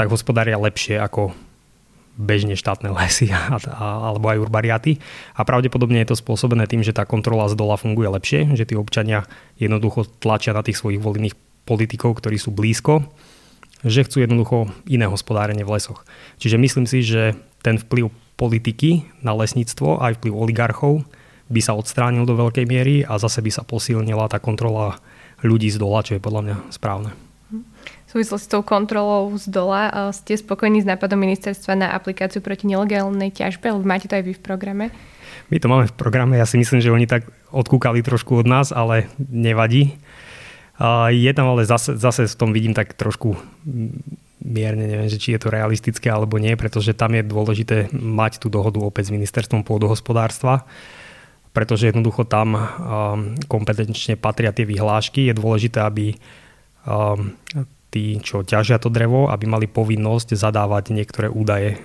tak 0.00 0.08
hospodária 0.08 0.56
lepšie 0.56 0.96
ako 0.96 1.36
bežne 2.18 2.58
štátne 2.58 2.90
lesy 2.90 3.30
a, 3.30 3.56
a, 3.56 4.10
alebo 4.10 4.26
aj 4.26 4.42
urbariaty. 4.42 4.98
A 5.38 5.46
pravdepodobne 5.46 6.02
je 6.02 6.10
to 6.10 6.20
spôsobené 6.20 6.66
tým, 6.66 6.82
že 6.82 6.92
tá 6.92 7.06
kontrola 7.06 7.46
z 7.46 7.54
dola 7.54 7.78
funguje 7.78 8.10
lepšie, 8.10 8.58
že 8.58 8.66
tí 8.66 8.74
občania 8.74 9.24
jednoducho 9.56 10.10
tlačia 10.18 10.50
na 10.50 10.66
tých 10.66 10.82
svojich 10.82 10.98
volených 10.98 11.38
politikov, 11.62 12.18
ktorí 12.18 12.36
sú 12.36 12.50
blízko, 12.50 13.06
že 13.86 14.02
chcú 14.02 14.26
jednoducho 14.26 14.74
iné 14.90 15.06
hospodárenie 15.06 15.62
v 15.62 15.78
lesoch. 15.78 16.02
Čiže 16.42 16.58
myslím 16.58 16.90
si, 16.90 17.06
že 17.06 17.38
ten 17.62 17.78
vplyv 17.78 18.10
politiky 18.34 19.06
na 19.22 19.38
lesníctvo 19.38 20.02
aj 20.02 20.18
vplyv 20.18 20.34
oligarchov 20.34 21.06
by 21.48 21.60
sa 21.62 21.78
odstránil 21.78 22.26
do 22.26 22.34
veľkej 22.34 22.66
miery 22.66 23.06
a 23.06 23.16
zase 23.16 23.40
by 23.40 23.50
sa 23.54 23.62
posilnila 23.62 24.26
tá 24.26 24.42
kontrola 24.42 24.98
ľudí 25.46 25.70
z 25.70 25.78
dola, 25.78 26.02
čo 26.02 26.18
je 26.18 26.22
podľa 26.22 26.42
mňa 26.44 26.56
správne 26.74 27.27
v 28.08 28.16
súvislosti 28.16 28.48
s 28.48 28.52
tou 28.56 28.64
kontrolou 28.64 29.28
z 29.36 29.52
dola. 29.52 30.10
Ste 30.16 30.40
spokojní 30.40 30.80
s 30.80 30.88
nápadom 30.88 31.20
ministerstva 31.20 31.76
na 31.76 31.92
aplikáciu 31.92 32.40
proti 32.40 32.64
nelegálnej 32.64 33.28
ťažbe? 33.28 33.68
Lebo 33.68 33.84
máte 33.84 34.08
to 34.08 34.16
aj 34.16 34.24
vy 34.24 34.32
v 34.32 34.40
programe. 34.40 34.88
My 35.52 35.60
to 35.60 35.68
máme 35.68 35.84
v 35.84 35.92
programe. 35.92 36.40
Ja 36.40 36.48
si 36.48 36.56
myslím, 36.56 36.80
že 36.80 36.88
oni 36.88 37.04
tak 37.04 37.28
odkúkali 37.52 38.00
trošku 38.00 38.40
od 38.40 38.48
nás, 38.48 38.72
ale 38.72 39.12
nevadí. 39.20 40.00
Je 41.12 41.32
tam 41.36 41.52
ale 41.52 41.68
zase, 41.68 42.00
zase 42.00 42.24
v 42.24 42.38
tom 42.40 42.56
vidím 42.56 42.72
tak 42.72 42.96
trošku 42.96 43.36
mierne, 44.40 44.88
neviem, 44.88 45.10
že 45.12 45.20
či 45.20 45.36
je 45.36 45.44
to 45.44 45.52
realistické 45.52 46.08
alebo 46.08 46.40
nie, 46.40 46.56
pretože 46.56 46.96
tam 46.96 47.12
je 47.12 47.26
dôležité 47.26 47.92
mať 47.92 48.40
tú 48.40 48.48
dohodu 48.48 48.80
opäť 48.80 49.10
s 49.10 49.14
ministerstvom 49.20 49.66
pôdohospodárstva, 49.66 50.64
pretože 51.52 51.92
jednoducho 51.92 52.24
tam 52.24 52.56
kompetenčne 53.50 54.16
patria 54.16 54.54
tie 54.54 54.64
vyhlášky. 54.64 55.28
Je 55.28 55.34
dôležité, 55.36 55.82
aby 55.82 56.16
tí, 57.88 58.20
čo 58.20 58.44
ťažia 58.44 58.76
to 58.76 58.92
drevo, 58.92 59.32
aby 59.32 59.48
mali 59.48 59.64
povinnosť 59.64 60.36
zadávať 60.36 60.92
niektoré 60.92 61.32
údaje 61.32 61.80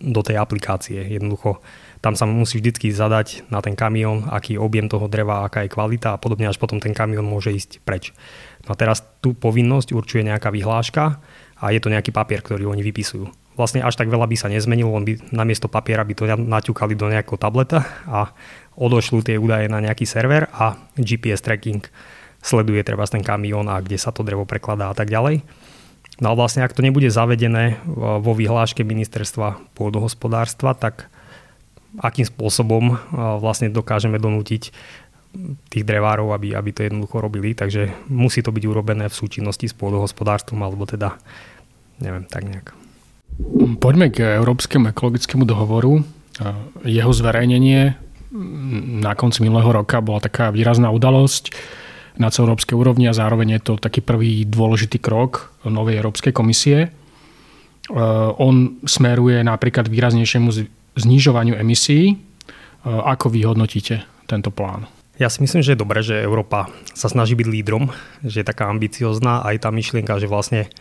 do 0.00 0.20
tej 0.20 0.36
aplikácie. 0.36 1.00
Jednoducho 1.00 1.64
tam 2.04 2.16
sa 2.16 2.28
musí 2.28 2.60
vždy 2.60 2.92
zadať 2.92 3.48
na 3.52 3.64
ten 3.64 3.76
kamión, 3.76 4.28
aký 4.28 4.60
objem 4.60 4.88
toho 4.88 5.08
dreva, 5.08 5.44
aká 5.44 5.64
je 5.64 5.72
kvalita 5.72 6.16
a 6.16 6.20
podobne, 6.20 6.48
až 6.48 6.60
potom 6.60 6.80
ten 6.80 6.92
kamión 6.92 7.24
môže 7.24 7.52
ísť 7.52 7.80
preč. 7.84 8.12
No 8.68 8.72
a 8.72 8.76
teraz 8.76 9.04
tú 9.24 9.32
povinnosť 9.32 9.96
určuje 9.96 10.28
nejaká 10.28 10.52
vyhláška 10.52 11.20
a 11.60 11.64
je 11.72 11.80
to 11.80 11.92
nejaký 11.92 12.12
papier, 12.12 12.40
ktorý 12.44 12.68
oni 12.68 12.84
vypisujú. 12.84 13.28
Vlastne 13.56 13.84
až 13.84 13.96
tak 13.96 14.08
veľa 14.08 14.24
by 14.24 14.36
sa 14.36 14.48
nezmenilo, 14.48 14.92
on 14.92 15.04
by 15.04 15.20
namiesto 15.36 15.68
papiera 15.68 16.04
by 16.04 16.16
to 16.16 16.24
naťukali 16.24 16.96
do 16.96 17.12
nejakého 17.12 17.36
tableta 17.36 17.84
a 18.08 18.32
odošľú 18.80 19.20
tie 19.20 19.36
údaje 19.36 19.68
na 19.68 19.84
nejaký 19.84 20.08
server 20.08 20.48
a 20.52 20.80
GPS 20.96 21.44
tracking 21.44 21.84
sleduje 22.40 22.80
treba 22.84 23.04
ten 23.06 23.24
kamión 23.24 23.68
a 23.68 23.80
kde 23.80 24.00
sa 24.00 24.10
to 24.10 24.24
drevo 24.24 24.48
prekladá 24.48 24.90
a 24.90 24.96
tak 24.96 25.12
ďalej. 25.12 25.44
No 26.20 26.32
a 26.32 26.36
vlastne 26.36 26.60
ak 26.60 26.76
to 26.76 26.84
nebude 26.84 27.08
zavedené 27.08 27.80
vo 27.96 28.36
vyhláške 28.36 28.84
ministerstva 28.84 29.72
pôdohospodárstva, 29.72 30.76
tak 30.76 31.08
akým 31.96 32.28
spôsobom 32.28 33.00
vlastne 33.40 33.72
dokážeme 33.72 34.20
donútiť 34.20 34.62
tých 35.70 35.84
drevárov, 35.86 36.34
aby, 36.34 36.52
aby 36.52 36.70
to 36.74 36.84
jednoducho 36.84 37.22
robili. 37.22 37.56
Takže 37.56 38.10
musí 38.12 38.44
to 38.44 38.52
byť 38.52 38.64
urobené 38.66 39.08
v 39.08 39.14
súčinnosti 39.14 39.70
s 39.70 39.74
pôdohospodárstvom, 39.74 40.60
alebo 40.60 40.84
teda, 40.84 41.16
neviem, 42.02 42.26
tak 42.28 42.44
nejak. 42.44 42.74
Poďme 43.80 44.12
k 44.12 44.36
Európskemu 44.36 44.92
ekologickému 44.92 45.48
dohovoru. 45.48 46.04
Jeho 46.84 47.12
zverejnenie 47.14 47.96
na 49.00 49.12
konci 49.16 49.42
minulého 49.42 49.72
roka 49.72 49.98
bola 50.04 50.20
taká 50.20 50.52
výrazná 50.52 50.92
udalosť 50.92 51.54
na 52.20 52.28
celoeurópskej 52.28 52.76
úrovni 52.76 53.08
a 53.08 53.16
zároveň 53.16 53.56
je 53.56 53.60
to 53.64 53.72
taký 53.80 54.04
prvý 54.04 54.44
dôležitý 54.44 55.00
krok 55.00 55.56
novej 55.64 55.96
Európskej 56.04 56.36
komisie. 56.36 56.92
On 58.36 58.76
smeruje 58.84 59.40
napríklad 59.40 59.88
výraznejšiemu 59.88 60.52
znižovaniu 61.00 61.56
emisí. 61.56 62.20
Ako 62.84 63.32
vy 63.32 63.48
hodnotíte 63.48 64.04
tento 64.28 64.52
plán? 64.52 64.84
Ja 65.20 65.28
si 65.28 65.44
myslím, 65.44 65.60
že 65.60 65.76
je 65.76 65.82
dobré, 65.82 66.00
že 66.00 66.16
Európa 66.16 66.72
sa 66.96 67.08
snaží 67.12 67.36
byť 67.36 67.48
lídrom, 67.48 67.92
že 68.24 68.40
je 68.40 68.46
taká 68.46 68.72
ambiciozná 68.72 69.44
aj 69.44 69.64
tá 69.64 69.68
myšlienka, 69.68 70.16
že 70.16 70.28
vlastne 70.30 70.72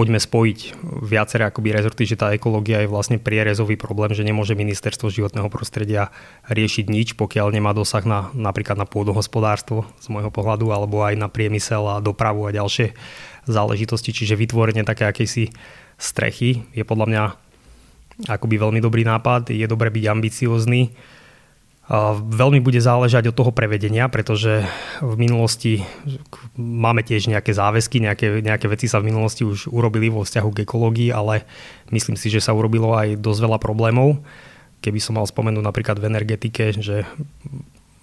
poďme 0.00 0.16
spojiť 0.16 0.80
viaceré 1.04 1.44
akoby 1.44 1.76
rezorty, 1.76 2.08
že 2.08 2.16
tá 2.16 2.32
ekológia 2.32 2.80
je 2.80 2.88
vlastne 2.88 3.20
prierezový 3.20 3.76
problém, 3.76 4.16
že 4.16 4.24
nemôže 4.24 4.56
ministerstvo 4.56 5.12
životného 5.12 5.52
prostredia 5.52 6.08
riešiť 6.48 6.88
nič, 6.88 7.08
pokiaľ 7.20 7.52
nemá 7.52 7.76
dosah 7.76 8.00
na, 8.08 8.32
napríklad 8.32 8.80
na 8.80 8.88
pôdohospodárstvo 8.88 9.84
z 10.00 10.06
môjho 10.08 10.32
pohľadu, 10.32 10.72
alebo 10.72 11.04
aj 11.04 11.20
na 11.20 11.28
priemysel 11.28 11.84
a 11.84 12.00
dopravu 12.00 12.48
a 12.48 12.56
ďalšie 12.56 12.96
záležitosti. 13.44 14.16
Čiže 14.16 14.40
vytvorenie 14.40 14.88
také 14.88 15.04
akejsi 15.04 15.52
strechy 16.00 16.64
je 16.72 16.80
podľa 16.88 17.06
mňa 17.12 17.22
akoby 18.24 18.56
veľmi 18.56 18.80
dobrý 18.80 19.04
nápad. 19.04 19.52
Je 19.52 19.68
dobre 19.68 19.92
byť 19.92 20.04
ambiciózny 20.08 20.96
Veľmi 21.90 22.62
bude 22.62 22.78
záležať 22.78 23.34
od 23.34 23.38
toho 23.42 23.50
prevedenia, 23.50 24.06
pretože 24.06 24.62
v 25.02 25.14
minulosti 25.18 25.82
máme 26.54 27.02
tiež 27.02 27.26
nejaké 27.26 27.50
záväzky, 27.50 27.98
nejaké, 27.98 28.38
nejaké 28.46 28.70
veci 28.70 28.86
sa 28.86 29.02
v 29.02 29.10
minulosti 29.10 29.42
už 29.42 29.66
urobili 29.66 30.06
vo 30.06 30.22
vzťahu 30.22 30.48
k 30.54 30.62
ekológii, 30.62 31.10
ale 31.10 31.42
myslím 31.90 32.14
si, 32.14 32.30
že 32.30 32.38
sa 32.38 32.54
urobilo 32.54 32.94
aj 32.94 33.18
dosť 33.18 33.40
veľa 33.42 33.58
problémov. 33.58 34.22
Keby 34.86 35.02
som 35.02 35.18
mal 35.18 35.26
spomenúť 35.26 35.66
napríklad 35.66 35.98
v 35.98 36.14
energetike, 36.14 36.78
že 36.78 37.10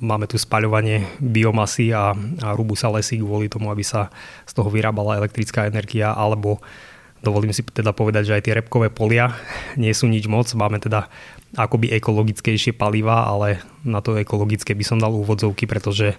máme 0.03 0.27
tu 0.27 0.36
spaľovanie 0.36 1.08
biomasy 1.24 1.96
a, 1.96 2.12
a 2.44 2.48
rúbu 2.60 2.75
sa 2.75 2.91
lesy 2.91 3.24
kvôli 3.24 3.48
tomu, 3.48 3.72
aby 3.72 3.88
sa 3.88 4.12
z 4.44 4.51
toho 4.51 4.67
vyrábala 4.67 5.15
elektrická 5.15 5.63
energia, 5.63 6.12
alebo 6.12 6.60
dovolím 7.24 7.56
si 7.56 7.63
teda 7.63 7.96
povedať, 7.96 8.29
že 8.29 8.36
aj 8.36 8.44
tie 8.44 8.58
repkové 8.60 8.91
polia 8.91 9.32
nie 9.79 9.96
sú 9.96 10.12
nič 10.12 10.27
moc. 10.27 10.51
Máme 10.53 10.77
teda 10.84 11.08
akoby 11.58 11.90
ekologickejšie 11.98 12.78
paliva, 12.78 13.26
ale 13.26 13.66
na 13.82 14.00
to 14.06 14.14
ekologické 14.14 14.78
by 14.78 14.86
som 14.86 15.02
dal 15.02 15.10
úvodzovky, 15.10 15.66
pretože 15.66 16.14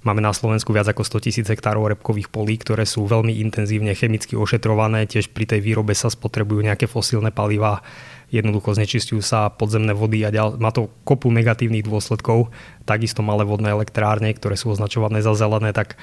máme 0.00 0.24
na 0.24 0.32
Slovensku 0.32 0.72
viac 0.72 0.88
ako 0.88 1.04
100 1.04 1.24
tisíc 1.28 1.46
hektárov 1.46 1.92
repkových 1.92 2.32
polí, 2.32 2.56
ktoré 2.56 2.88
sú 2.88 3.04
veľmi 3.04 3.36
intenzívne 3.44 3.92
chemicky 3.92 4.32
ošetrované, 4.32 5.04
tiež 5.04 5.30
pri 5.30 5.44
tej 5.44 5.60
výrobe 5.60 5.92
sa 5.92 6.08
spotrebujú 6.08 6.64
nejaké 6.64 6.88
fosílne 6.88 7.30
paliva, 7.30 7.84
jednoducho 8.32 8.72
znečistujú 8.72 9.20
sa 9.20 9.52
podzemné 9.52 9.92
vody 9.92 10.24
a 10.24 10.32
ďal, 10.32 10.56
má 10.56 10.72
to 10.72 10.88
kopu 11.04 11.28
negatívnych 11.28 11.84
dôsledkov, 11.84 12.48
takisto 12.88 13.20
malé 13.20 13.44
vodné 13.44 13.70
elektrárne, 13.70 14.32
ktoré 14.32 14.56
sú 14.56 14.72
označované 14.72 15.20
za 15.20 15.36
zelené, 15.36 15.76
tak 15.76 16.00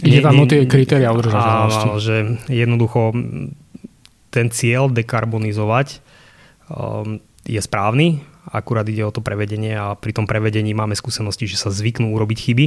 Ide 0.00 0.22
vám 0.22 0.38
o 0.38 0.46
tie 0.48 0.64
kritéria 0.64 1.12
udržateľnosti. 1.12 1.88
Že 1.98 2.16
jednoducho 2.48 3.12
ten 4.30 4.46
cieľ 4.48 4.86
dekarbonizovať 4.88 5.98
um, 6.70 7.18
je 7.44 7.60
správny, 7.60 8.20
akurát 8.48 8.88
ide 8.88 9.04
o 9.04 9.14
to 9.14 9.24
prevedenie 9.24 9.76
a 9.76 9.96
pri 9.96 10.12
tom 10.16 10.24
prevedení 10.24 10.72
máme 10.72 10.96
skúsenosti, 10.96 11.48
že 11.48 11.60
sa 11.60 11.72
zvyknú 11.72 12.12
urobiť 12.12 12.38
chyby, 12.38 12.66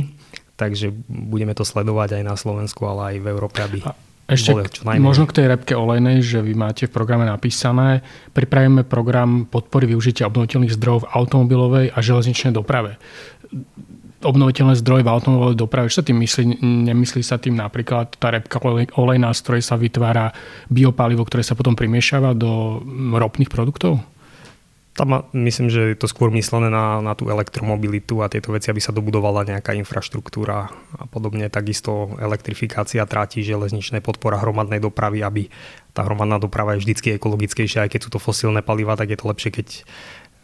takže 0.58 0.94
budeme 1.10 1.53
to 1.58 1.65
sledovať 1.65 2.22
aj 2.22 2.24
na 2.24 2.36
Slovensku, 2.38 2.86
ale 2.86 3.15
aj 3.15 3.15
v 3.22 3.27
Európe, 3.30 3.60
aby 3.62 3.77
a 3.84 3.94
ešte 4.24 4.56
čo 4.72 4.88
možno 4.88 5.27
k 5.27 5.44
tej 5.44 5.46
repke 5.51 5.75
olejnej, 5.75 6.24
že 6.24 6.39
vy 6.39 6.56
máte 6.56 6.88
v 6.88 6.96
programe 6.96 7.27
napísané, 7.27 8.00
pripravíme 8.32 8.88
program 8.88 9.44
podpory 9.44 9.84
využitia 9.92 10.32
obnoviteľných 10.32 10.74
zdrojov 10.80 11.03
v 11.03 11.10
automobilovej 11.12 11.86
a 11.92 11.98
železničnej 12.00 12.56
doprave 12.56 12.96
obnoviteľné 14.24 14.80
zdroje 14.80 15.03
v 15.03 15.12
automobilovej 15.12 15.60
doprave. 15.60 15.92
Čo 15.92 16.00
sa 16.00 16.08
tým 16.08 16.24
myslí? 16.24 16.63
Nemyslí 16.63 17.22
sa 17.22 17.36
tým 17.36 17.60
napríklad 17.60 18.15
tá 18.15 18.32
repka 18.32 18.56
olejná, 18.96 19.36
z 19.36 19.44
ktorej 19.44 19.63
sa 19.68 19.75
vytvára 19.75 20.32
biopalivo, 20.72 21.27
ktoré 21.27 21.44
sa 21.44 21.60
potom 21.60 21.75
primiešava 21.75 22.32
do 22.32 22.80
ropných 23.12 23.51
produktov? 23.51 24.00
Tam 24.94 25.26
myslím, 25.34 25.74
že 25.74 25.82
je 25.94 25.98
to 25.98 26.06
skôr 26.06 26.30
myslené 26.30 26.70
na, 26.70 27.02
na 27.02 27.18
tú 27.18 27.26
elektromobilitu 27.26 28.22
a 28.22 28.30
tieto 28.30 28.54
veci, 28.54 28.70
aby 28.70 28.78
sa 28.78 28.94
dobudovala 28.94 29.42
nejaká 29.42 29.74
infraštruktúra 29.74 30.70
a 30.70 31.06
podobne. 31.10 31.50
Takisto 31.50 32.14
elektrifikácia 32.22 33.02
tráti 33.10 33.42
železničnej 33.42 34.06
podpora 34.06 34.38
hromadnej 34.38 34.78
dopravy, 34.78 35.26
aby 35.26 35.50
tá 35.98 36.06
hromadná 36.06 36.38
doprava 36.38 36.78
je 36.78 36.86
vždycky 36.86 37.18
ekologickejšia, 37.18 37.90
aj 37.90 37.98
keď 37.98 38.02
sú 38.06 38.10
to 38.14 38.20
fosílne 38.22 38.62
paliva, 38.62 38.94
tak 38.94 39.10
je 39.10 39.18
to 39.18 39.26
lepšie, 39.34 39.50
keď 39.50 39.68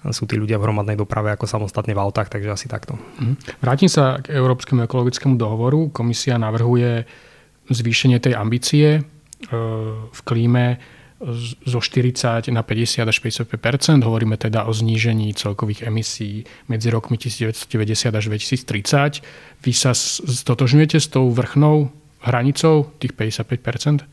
sú 0.10 0.26
tí 0.26 0.40
ľudia 0.40 0.58
v 0.58 0.66
hromadnej 0.66 0.98
doprave 0.98 1.30
ako 1.36 1.46
samostatne 1.46 1.92
v 1.92 2.02
autách, 2.02 2.32
takže 2.32 2.50
asi 2.50 2.66
takto. 2.72 2.98
Mhm. 3.22 3.62
Vrátim 3.62 3.92
sa 3.92 4.18
k 4.24 4.34
Európskemu 4.34 4.90
ekologickému 4.90 5.36
dohovoru. 5.38 5.94
Komisia 5.94 6.40
navrhuje 6.42 7.06
zvýšenie 7.70 8.18
tej 8.18 8.34
ambície 8.34 8.88
e, 8.98 9.02
v 10.10 10.20
klíme 10.26 10.82
zo 11.66 11.80
40 11.84 12.48
na 12.56 12.64
50 12.64 13.04
až 13.04 13.18
55% 13.20 14.08
Hovoríme 14.08 14.40
teda 14.40 14.64
o 14.64 14.72
znížení 14.72 15.36
celkových 15.36 15.84
emisí 15.84 16.48
medzi 16.72 16.88
rokmi 16.88 17.20
1990 17.20 18.16
až 18.16 18.24
2030. 18.32 19.24
Vy 19.60 19.72
sa 19.76 19.92
stotožňujete 19.92 20.98
s 21.00 21.08
tou 21.12 21.28
vrchnou 21.28 21.92
hranicou 22.24 22.92
tých 23.00 23.12
55% 23.16 24.08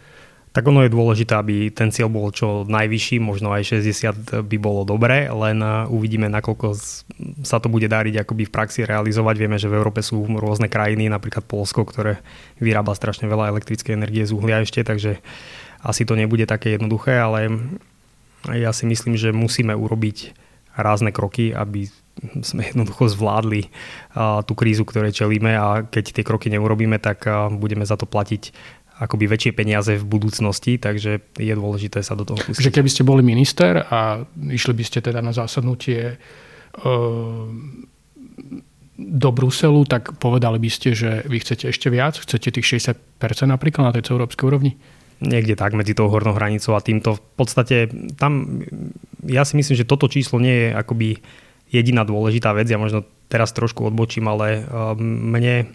tak 0.56 0.72
ono 0.72 0.80
je 0.80 0.88
dôležité, 0.88 1.36
aby 1.36 1.68
ten 1.68 1.92
cieľ 1.92 2.08
bol 2.08 2.32
čo 2.32 2.64
najvyšší, 2.64 3.20
možno 3.20 3.52
aj 3.52 3.76
60 3.76 4.40
by 4.48 4.56
bolo 4.56 4.88
dobré, 4.88 5.28
len 5.28 5.60
uvidíme, 5.92 6.32
nakoľko 6.32 6.72
sa 7.44 7.60
to 7.60 7.68
bude 7.68 7.84
dariť 7.84 8.24
akoby 8.24 8.48
v 8.48 8.54
praxi 8.56 8.88
realizovať. 8.88 9.36
Vieme, 9.36 9.60
že 9.60 9.68
v 9.68 9.76
Európe 9.76 10.00
sú 10.00 10.24
rôzne 10.24 10.72
krajiny, 10.72 11.12
napríklad 11.12 11.44
Polsko, 11.44 11.84
ktoré 11.84 12.24
vyrába 12.56 12.96
strašne 12.96 13.28
veľa 13.28 13.52
elektrickej 13.52 14.00
energie 14.00 14.24
z 14.24 14.32
uhlia 14.32 14.64
ešte, 14.64 14.80
takže 14.80 15.20
asi 15.82 16.04
to 16.04 16.14
nebude 16.14 16.46
také 16.46 16.76
jednoduché, 16.78 17.18
ale 17.18 17.50
ja 18.52 18.70
si 18.70 18.86
myslím, 18.86 19.18
že 19.18 19.34
musíme 19.34 19.74
urobiť 19.74 20.32
rázne 20.76 21.10
kroky, 21.10 21.56
aby 21.56 21.88
sme 22.40 22.68
jednoducho 22.68 23.12
zvládli 23.12 23.68
tú 24.48 24.52
krízu, 24.56 24.84
ktorej 24.88 25.12
čelíme 25.12 25.52
a 25.56 25.84
keď 25.84 26.16
tie 26.16 26.24
kroky 26.24 26.48
neurobíme, 26.52 26.96
tak 27.00 27.28
budeme 27.56 27.84
za 27.84 27.96
to 28.00 28.08
platiť 28.08 28.52
akoby 28.96 29.28
väčšie 29.28 29.52
peniaze 29.52 29.92
v 30.00 30.08
budúcnosti, 30.08 30.80
takže 30.80 31.20
je 31.36 31.52
dôležité 31.52 32.00
sa 32.00 32.16
do 32.16 32.24
toho 32.24 32.40
pustiť. 32.40 32.64
Že 32.64 32.72
keby 32.80 32.88
ste 32.88 33.04
boli 33.04 33.20
minister 33.20 33.84
a 33.84 34.24
išli 34.40 34.72
by 34.72 34.84
ste 34.88 35.04
teda 35.04 35.20
na 35.20 35.36
zásadnutie 35.36 36.16
do 38.96 39.28
Bruselu, 39.28 39.84
tak 39.84 40.16
povedali 40.16 40.56
by 40.56 40.70
ste, 40.72 40.96
že 40.96 41.28
vy 41.28 41.44
chcete 41.44 41.68
ešte 41.68 41.92
viac? 41.92 42.16
Chcete 42.16 42.48
tých 42.48 42.80
60% 42.80 42.96
napríklad 43.44 43.84
na 43.84 43.92
tej 43.92 44.16
európskej 44.16 44.48
úrovni? 44.48 44.80
Niekde 45.20 45.56
tak 45.56 45.72
medzi 45.72 45.96
tou 45.96 46.12
hornou 46.12 46.36
hranicou 46.36 46.76
a 46.76 46.84
týmto. 46.84 47.16
V 47.16 47.22
podstate 47.40 47.88
tam, 48.20 48.60
ja 49.24 49.44
si 49.48 49.56
myslím, 49.56 49.76
že 49.76 49.88
toto 49.88 50.08
číslo 50.12 50.36
nie 50.42 50.68
je 50.68 50.68
akoby 50.76 51.08
jediná 51.72 52.04
dôležitá 52.04 52.52
vec. 52.52 52.68
Ja 52.68 52.80
možno 52.80 53.04
teraz 53.26 53.50
trošku 53.56 53.88
odbočím, 53.88 54.28
ale 54.28 54.62
um, 54.64 54.98
mne 55.34 55.72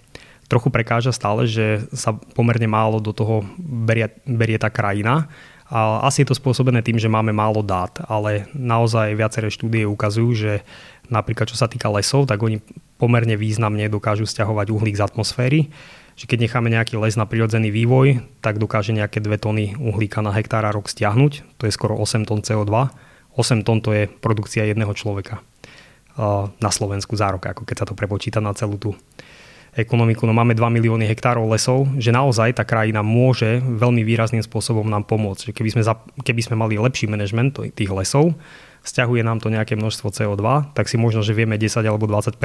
trochu 0.48 0.68
prekáža 0.68 1.16
stále, 1.16 1.48
že 1.48 1.88
sa 1.96 2.12
pomerne 2.12 2.68
málo 2.68 3.00
do 3.00 3.16
toho 3.16 3.44
berie, 3.60 4.12
berie 4.28 4.60
tá 4.60 4.68
krajina. 4.68 5.32
A 5.72 6.04
asi 6.04 6.22
je 6.22 6.28
to 6.28 6.36
spôsobené 6.36 6.84
tým, 6.84 7.00
že 7.00 7.08
máme 7.08 7.32
málo 7.32 7.64
dát, 7.64 8.04
ale 8.12 8.52
naozaj 8.52 9.16
viaceré 9.16 9.48
štúdie 9.48 9.88
ukazujú, 9.88 10.30
že 10.36 10.54
napríklad 11.08 11.48
čo 11.48 11.56
sa 11.56 11.72
týka 11.72 11.88
lesov, 11.88 12.28
tak 12.28 12.44
oni 12.44 12.60
pomerne 13.00 13.40
významne 13.40 13.88
dokážu 13.88 14.28
stiahovať 14.28 14.68
uhlík 14.68 15.00
z 15.00 15.06
atmosféry 15.08 15.72
že 16.16 16.26
keď 16.28 16.50
necháme 16.50 16.70
nejaký 16.70 17.00
les 17.00 17.16
na 17.16 17.26
prirodzený 17.26 17.72
vývoj, 17.74 18.22
tak 18.44 18.60
dokáže 18.62 18.94
nejaké 18.94 19.24
2 19.24 19.32
tony 19.42 19.74
uhlíka 19.80 20.20
na 20.22 20.36
hektára 20.36 20.70
rok 20.70 20.92
stiahnuť. 20.92 21.58
To 21.58 21.64
je 21.66 21.74
skoro 21.74 21.98
8 21.98 22.28
tón 22.28 22.44
CO2. 22.44 22.72
8 23.36 23.66
tón 23.66 23.80
to 23.80 23.96
je 23.96 24.12
produkcia 24.12 24.68
jedného 24.68 24.92
človeka 24.92 25.40
na 26.60 26.72
Slovensku 26.72 27.16
za 27.16 27.32
rok, 27.32 27.48
ako 27.48 27.64
keď 27.64 27.76
sa 27.82 27.88
to 27.88 27.96
prepočíta 27.96 28.44
na 28.44 28.52
celú 28.52 28.76
tú 28.76 28.92
ekonomiku. 29.72 30.28
No 30.28 30.36
máme 30.36 30.52
2 30.52 30.68
milióny 30.68 31.08
hektárov 31.08 31.48
lesov, 31.48 31.88
že 31.96 32.12
naozaj 32.12 32.60
tá 32.60 32.68
krajina 32.68 33.00
môže 33.00 33.64
veľmi 33.64 34.04
výrazným 34.04 34.44
spôsobom 34.44 34.84
nám 34.84 35.08
pomôcť. 35.08 35.56
Keby, 35.56 35.80
sme 35.80 35.84
za, 35.88 35.96
keby 36.28 36.42
sme 36.44 36.56
mali 36.60 36.76
lepší 36.76 37.08
manažment 37.08 37.56
tých 37.56 37.88
lesov, 37.88 38.36
stiahuje 38.84 39.24
nám 39.24 39.40
to 39.40 39.48
nejaké 39.48 39.80
množstvo 39.80 40.12
CO2, 40.12 40.76
tak 40.76 40.92
si 40.92 41.00
možno, 41.00 41.24
že 41.24 41.32
vieme 41.32 41.56
10 41.56 41.88
alebo 41.88 42.10
20 42.10 42.36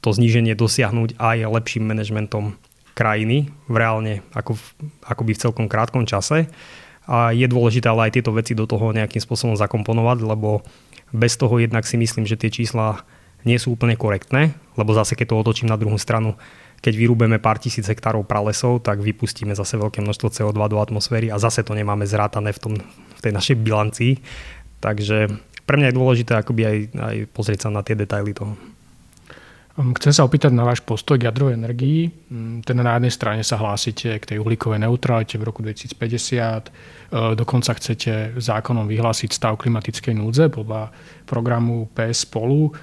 to 0.00 0.10
zníženie 0.12 0.56
dosiahnuť 0.56 1.20
aj 1.20 1.36
lepším 1.48 1.84
manažmentom 1.88 2.56
krajiny 2.96 3.48
v 3.68 3.74
reálne 3.76 4.14
ako, 4.36 4.60
ako 5.04 5.22
by 5.24 5.32
v 5.32 5.42
celkom 5.42 5.66
krátkom 5.68 6.04
čase. 6.04 6.48
A 7.10 7.32
je 7.32 7.48
dôležité 7.48 7.88
ale 7.90 8.08
aj 8.08 8.20
tieto 8.20 8.30
veci 8.30 8.52
do 8.52 8.68
toho 8.68 8.92
nejakým 8.92 9.20
spôsobom 9.20 9.56
zakomponovať, 9.56 10.18
lebo 10.22 10.62
bez 11.10 11.34
toho 11.34 11.58
jednak 11.58 11.82
si 11.88 11.98
myslím, 11.98 12.28
že 12.28 12.38
tie 12.38 12.52
čísla 12.52 13.02
nie 13.42 13.56
sú 13.56 13.72
úplne 13.74 13.96
korektné, 13.96 14.52
lebo 14.76 14.92
zase 14.92 15.16
keď 15.16 15.32
to 15.32 15.40
otočím 15.40 15.68
na 15.72 15.80
druhú 15.80 15.96
stranu, 15.96 16.36
keď 16.80 16.96
vyrúbeme 16.96 17.36
pár 17.36 17.60
tisíc 17.60 17.84
hektárov 17.84 18.24
pralesov, 18.24 18.80
tak 18.80 19.04
vypustíme 19.04 19.52
zase 19.52 19.76
veľké 19.76 20.00
množstvo 20.00 20.28
CO2 20.32 20.60
do 20.68 20.80
atmosféry 20.80 21.28
a 21.28 21.36
zase 21.36 21.60
to 21.60 21.76
nemáme 21.76 22.08
zrátané 22.08 22.56
v, 22.56 22.60
tom, 22.60 22.74
v 23.16 23.20
tej 23.20 23.32
našej 23.36 23.56
bilancii. 23.60 24.12
Takže 24.80 25.28
pre 25.68 25.76
mňa 25.76 25.92
je 25.92 25.98
dôležité 25.98 26.32
akoby 26.40 26.62
aj, 26.64 26.76
aj 26.96 27.16
pozrieť 27.36 27.68
sa 27.68 27.70
na 27.72 27.84
tie 27.84 27.96
detaily 27.96 28.32
toho. 28.32 28.56
Hm, 29.78 29.94
chcem 29.94 30.10
sa 30.10 30.26
opýtať 30.26 30.50
na 30.50 30.66
váš 30.66 30.82
postoj 30.82 31.14
k 31.14 31.30
jadrovej 31.30 31.54
energii. 31.54 32.10
Hm, 32.10 32.66
teda 32.66 32.82
na 32.82 32.98
jednej 32.98 33.14
strane 33.14 33.42
sa 33.46 33.54
hlásite 33.54 34.18
k 34.18 34.24
tej 34.34 34.42
uhlíkovej 34.42 34.82
neutralite 34.82 35.38
v 35.38 35.46
roku 35.46 35.62
2050, 35.62 36.66
e, 36.66 36.70
dokonca 37.38 37.70
chcete 37.78 38.34
zákonom 38.34 38.90
vyhlásiť 38.90 39.30
stav 39.30 39.54
klimatickej 39.62 40.14
núdze 40.18 40.50
podľa 40.50 40.90
programu 41.22 41.86
PS 41.94 42.26
spolu, 42.26 42.74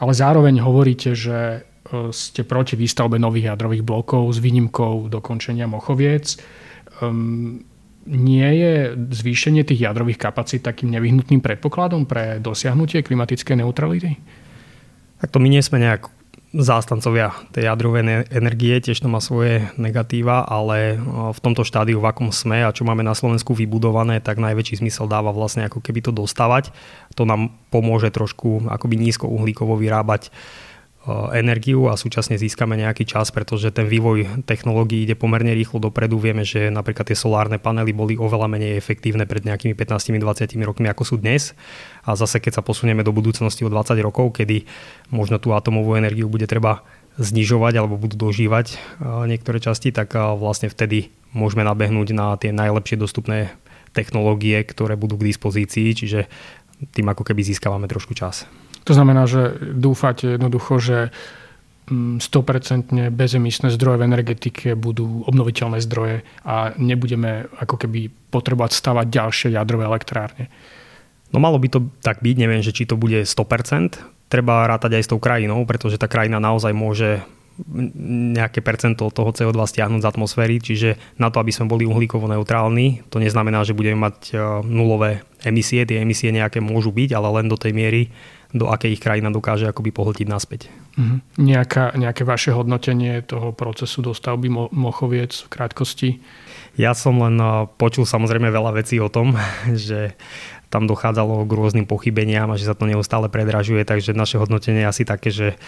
ale 0.00 0.12
zároveň 0.16 0.64
hovoríte, 0.64 1.12
že 1.12 1.60
e, 1.60 2.08
ste 2.16 2.48
proti 2.48 2.80
výstavbe 2.80 3.20
nových 3.20 3.52
jadrových 3.52 3.84
blokov 3.84 4.32
s 4.32 4.38
výnimkou 4.40 5.12
dokončenia 5.12 5.68
Mochoviec. 5.68 6.40
Um, 7.04 7.60
nie 8.02 8.48
je 8.58 8.98
zvýšenie 8.98 9.62
tých 9.62 9.86
jadrových 9.86 10.18
kapacít 10.18 10.66
takým 10.66 10.90
nevyhnutným 10.90 11.38
predpokladom 11.38 12.02
pre 12.02 12.42
dosiahnutie 12.42 13.04
klimatickej 13.06 13.62
neutrality? 13.62 14.18
Tak 15.22 15.30
to 15.30 15.38
my 15.38 15.46
nie 15.46 15.62
sme 15.62 15.78
nejak 15.78 16.10
zástancovia 16.52 17.32
tej 17.56 17.64
jadrovej 17.64 18.28
energie, 18.28 18.76
tiež 18.76 19.00
to 19.00 19.08
má 19.08 19.24
svoje 19.24 19.72
negatíva, 19.80 20.44
ale 20.44 21.00
v 21.32 21.40
tomto 21.40 21.64
štádiu, 21.64 21.96
v 21.98 22.08
akom 22.12 22.28
sme 22.28 22.60
a 22.60 22.74
čo 22.76 22.84
máme 22.84 23.00
na 23.00 23.16
Slovensku 23.16 23.56
vybudované, 23.56 24.20
tak 24.20 24.36
najväčší 24.36 24.84
zmysel 24.84 25.08
dáva 25.08 25.32
vlastne 25.32 25.64
ako 25.64 25.80
keby 25.80 26.04
to 26.04 26.12
dostávať. 26.12 26.68
To 27.16 27.24
nám 27.24 27.56
pomôže 27.72 28.12
trošku 28.12 28.68
akoby 28.68 29.00
nízkouhlíkovo 29.00 29.80
vyrábať 29.80 30.28
Eh, 30.28 30.71
energiu 31.34 31.90
a 31.90 31.98
súčasne 31.98 32.38
získame 32.38 32.78
nejaký 32.78 33.02
čas, 33.02 33.34
pretože 33.34 33.74
ten 33.74 33.90
vývoj 33.90 34.46
technológií 34.46 35.02
ide 35.02 35.18
pomerne 35.18 35.50
rýchlo 35.50 35.82
dopredu. 35.82 36.22
Vieme, 36.22 36.46
že 36.46 36.70
napríklad 36.70 37.10
tie 37.10 37.18
solárne 37.18 37.58
panely 37.58 37.90
boli 37.90 38.14
oveľa 38.14 38.46
menej 38.46 38.78
efektívne 38.78 39.26
pred 39.26 39.42
nejakými 39.42 39.74
15-20 39.74 40.54
rokmi, 40.62 40.86
ako 40.86 41.02
sú 41.02 41.14
dnes. 41.18 41.58
A 42.06 42.14
zase, 42.14 42.38
keď 42.38 42.58
sa 42.58 42.62
posunieme 42.62 43.02
do 43.02 43.10
budúcnosti 43.10 43.66
o 43.66 43.70
20 43.70 43.98
rokov, 43.98 44.38
kedy 44.38 44.62
možno 45.10 45.42
tú 45.42 45.50
atomovú 45.50 45.98
energiu 45.98 46.30
bude 46.30 46.46
treba 46.46 46.86
znižovať 47.20 47.74
alebo 47.76 48.00
budú 48.00 48.30
dožívať 48.30 48.66
eh, 48.72 48.78
niektoré 49.26 49.58
časti, 49.58 49.90
tak 49.90 50.14
eh, 50.14 50.22
vlastne 50.38 50.70
vtedy 50.70 51.10
môžeme 51.34 51.66
nabehnúť 51.66 52.08
na 52.14 52.38
tie 52.38 52.54
najlepšie 52.54 52.96
dostupné 52.96 53.52
technológie, 53.92 54.56
ktoré 54.64 54.96
budú 54.96 55.20
k 55.20 55.28
dispozícii, 55.34 55.92
čiže 55.92 56.20
tým 56.96 57.06
ako 57.12 57.22
keby 57.28 57.44
získavame 57.44 57.86
trošku 57.86 58.16
čas. 58.16 58.48
To 58.82 58.92
znamená, 58.92 59.30
že 59.30 59.54
dúfate 59.60 60.34
jednoducho, 60.38 60.82
že 60.82 60.98
100% 61.90 62.94
mm, 62.94 63.10
bezemisné 63.10 63.68
zdroje 63.74 63.98
v 63.98 64.06
energetike 64.06 64.68
budú 64.78 65.26
obnoviteľné 65.26 65.82
zdroje 65.82 66.22
a 66.46 66.72
nebudeme 66.78 67.50
ako 67.58 67.74
keby 67.74 68.10
potrebovať 68.30 68.70
stavať 68.72 69.06
ďalšie 69.10 69.48
jadrové 69.54 69.84
elektrárne. 69.90 70.46
No 71.34 71.40
malo 71.40 71.56
by 71.58 71.68
to 71.72 71.80
tak 72.04 72.20
byť, 72.20 72.36
neviem, 72.38 72.62
že 72.62 72.76
či 72.76 72.84
to 72.86 72.94
bude 72.94 73.24
100%. 73.24 74.28
Treba 74.28 74.68
rátať 74.68 75.00
aj 75.00 75.04
s 75.04 75.10
tou 75.10 75.18
krajinou, 75.20 75.64
pretože 75.64 75.98
tá 76.00 76.06
krajina 76.06 76.38
naozaj 76.40 76.72
môže 76.72 77.24
nejaké 78.32 78.64
percento 78.64 79.12
toho 79.12 79.30
CO2 79.30 79.54
stiahnuť 79.54 80.00
z 80.02 80.08
atmosféry, 80.08 80.56
čiže 80.58 80.96
na 81.20 81.28
to, 81.28 81.36
aby 81.40 81.52
sme 81.52 81.68
boli 81.68 81.84
uhlíkovo 81.84 82.24
neutrálni, 82.24 83.04
to 83.12 83.20
neznamená, 83.20 83.60
že 83.62 83.76
budeme 83.76 84.08
mať 84.08 84.16
e, 84.32 84.34
nulové 84.64 85.20
emisie, 85.44 85.84
tie 85.84 86.00
emisie 86.00 86.32
nejaké 86.32 86.64
môžu 86.64 86.90
byť, 86.90 87.12
ale 87.12 87.28
len 87.42 87.46
do 87.52 87.60
tej 87.60 87.76
miery, 87.76 88.08
do 88.52 88.68
akej 88.68 88.96
ich 88.96 89.02
krajina 89.02 89.32
dokáže 89.32 89.64
akoby 89.68 89.90
pohltiť 89.92 90.26
naspäť. 90.28 90.68
Mm-hmm. 90.96 91.18
Nejaká, 91.40 91.84
nejaké 91.96 92.22
vaše 92.28 92.52
hodnotenie 92.52 93.24
toho 93.24 93.56
procesu 93.56 94.04
dostavby 94.04 94.52
Mo- 94.52 94.72
Mochoviec 94.72 95.32
v 95.32 95.48
krátkosti? 95.48 96.10
Ja 96.76 96.92
som 96.92 97.20
len 97.20 97.40
počul 97.80 98.04
samozrejme 98.04 98.52
veľa 98.52 98.76
vecí 98.76 99.00
o 99.00 99.08
tom, 99.08 99.36
že 99.88 100.16
tam 100.72 100.88
dochádzalo 100.88 101.44
k 101.44 101.52
rôznym 101.52 101.84
pochybeniam 101.84 102.48
a 102.48 102.56
že 102.56 102.68
sa 102.68 102.76
to 102.76 102.88
neustále 102.88 103.28
predražuje, 103.28 103.84
takže 103.84 104.16
naše 104.16 104.40
hodnotenie 104.40 104.84
je 104.84 104.88
asi 104.88 105.04
také, 105.04 105.28
že 105.28 105.60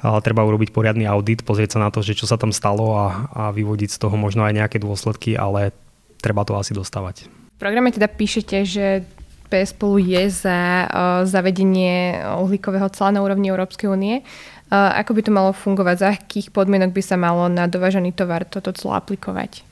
treba 0.00 0.42
urobiť 0.42 0.74
poriadny 0.74 1.04
audit, 1.06 1.44
pozrieť 1.44 1.76
sa 1.76 1.86
na 1.86 1.92
to, 1.92 2.00
že 2.00 2.16
čo 2.16 2.26
sa 2.26 2.40
tam 2.40 2.50
stalo 2.50 2.96
a, 2.96 3.06
a 3.30 3.42
vyvodiť 3.52 3.94
z 3.94 3.98
toho 4.00 4.16
možno 4.16 4.42
aj 4.48 4.56
nejaké 4.56 4.80
dôsledky, 4.80 5.36
ale 5.36 5.76
treba 6.18 6.42
to 6.42 6.56
asi 6.56 6.72
dostávať. 6.72 7.28
V 7.28 7.58
programe 7.60 7.92
teda 7.92 8.08
píšete, 8.08 8.56
že 8.64 9.04
PS 9.50 9.74
spolu 9.74 9.98
je 9.98 10.30
za 10.30 10.86
zavedenie 11.26 12.22
uhlíkového 12.22 12.86
cla 12.94 13.10
na 13.10 13.20
úrovni 13.20 13.50
Európskej 13.50 13.90
únie. 13.90 14.22
Ako 14.70 15.18
by 15.18 15.20
to 15.26 15.34
malo 15.34 15.50
fungovať? 15.50 15.96
Za 15.98 16.08
akých 16.14 16.54
podmienok 16.54 16.94
by 16.94 17.02
sa 17.02 17.18
malo 17.18 17.50
na 17.50 17.66
dovážený 17.66 18.14
tovar 18.14 18.46
toto 18.46 18.70
clo 18.70 18.94
aplikovať? 18.94 19.66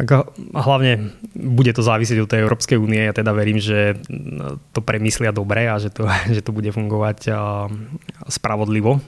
Ako, 0.00 0.32
hlavne 0.56 1.12
bude 1.36 1.70
to 1.76 1.84
závisieť 1.84 2.24
od 2.24 2.30
tej 2.32 2.42
Európskej 2.42 2.80
únie. 2.80 3.04
Ja 3.04 3.14
teda 3.14 3.36
verím, 3.36 3.60
že 3.60 4.00
to 4.74 4.80
premyslia 4.80 5.30
dobre 5.30 5.70
a 5.70 5.78
že 5.78 5.94
to, 5.94 6.10
že 6.34 6.42
to 6.42 6.50
bude 6.50 6.74
fungovať 6.74 7.30
spravodlivo 8.26 8.98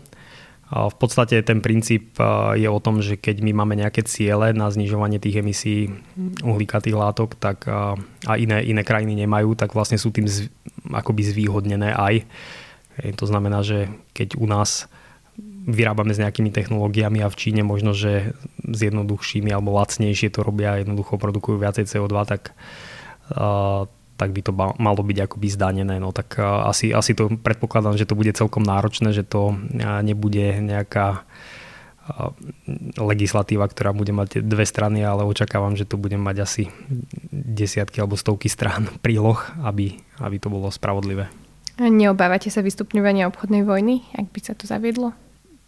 v 0.72 0.96
podstate 0.96 1.36
ten 1.44 1.60
princíp 1.60 2.16
je 2.56 2.64
o 2.64 2.80
tom, 2.80 3.04
že 3.04 3.20
keď 3.20 3.44
my 3.44 3.52
máme 3.52 3.76
nejaké 3.76 4.08
ciele 4.08 4.56
na 4.56 4.72
znižovanie 4.72 5.20
tých 5.20 5.44
emisí 5.44 5.92
uhlíkatých 6.40 6.96
látok, 6.96 7.36
tak 7.36 7.68
a 7.68 8.32
iné, 8.40 8.64
iné 8.64 8.80
krajiny 8.80 9.12
nemajú, 9.12 9.52
tak 9.52 9.76
vlastne 9.76 10.00
sú 10.00 10.08
tým 10.08 10.24
z, 10.24 10.48
akoby 10.88 11.28
zvýhodnené 11.28 11.92
aj. 11.92 12.24
To 13.20 13.24
znamená, 13.28 13.60
že 13.60 13.92
keď 14.16 14.40
u 14.40 14.48
nás 14.48 14.88
vyrábame 15.68 16.16
s 16.16 16.20
nejakými 16.24 16.48
technológiami 16.48 17.20
a 17.20 17.28
v 17.28 17.38
Číne 17.38 17.62
možno, 17.62 17.92
že 17.92 18.32
s 18.64 18.80
jednoduchšími 18.80 19.52
alebo 19.52 19.76
lacnejšie 19.76 20.32
to 20.32 20.40
robia 20.40 20.80
jednoducho 20.80 21.20
produkujú 21.20 21.60
viacej 21.60 21.84
CO2, 21.84 22.16
tak 22.24 22.56
tak 24.16 24.30
by 24.30 24.40
to 24.44 24.52
malo 24.54 25.00
byť 25.02 25.18
akoby 25.26 25.48
zdanené. 25.50 25.98
No 25.98 26.14
tak 26.14 26.38
asi, 26.38 26.94
asi 26.94 27.16
to 27.16 27.32
predpokladám, 27.40 27.98
že 27.98 28.06
to 28.06 28.14
bude 28.14 28.30
celkom 28.36 28.62
náročné, 28.62 29.10
že 29.10 29.26
to 29.26 29.56
nebude 30.04 30.62
nejaká 30.62 31.26
legislatíva, 32.98 33.70
ktorá 33.70 33.94
bude 33.94 34.10
mať 34.10 34.42
dve 34.42 34.66
strany, 34.66 35.06
ale 35.06 35.22
očakávam, 35.22 35.78
že 35.78 35.86
to 35.86 35.94
bude 35.94 36.18
mať 36.18 36.36
asi 36.42 36.64
desiatky 37.30 38.02
alebo 38.02 38.18
stovky 38.18 38.50
strán 38.50 38.90
príloh, 39.04 39.38
aby, 39.62 40.02
aby 40.18 40.36
to 40.42 40.50
bolo 40.50 40.68
spravodlivé. 40.68 41.30
Neobávate 41.80 42.52
sa 42.52 42.60
vystupňovania 42.60 43.30
obchodnej 43.32 43.64
vojny, 43.64 44.04
ak 44.12 44.28
by 44.28 44.40
sa 44.44 44.52
to 44.52 44.68
zaviedlo? 44.68 45.16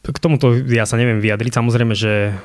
K 0.04 0.20
tomuto 0.20 0.52
ja 0.52 0.84
sa 0.84 1.00
neviem 1.00 1.16
vyjadriť. 1.16 1.56
Samozrejme, 1.56 1.96
že 1.96 2.36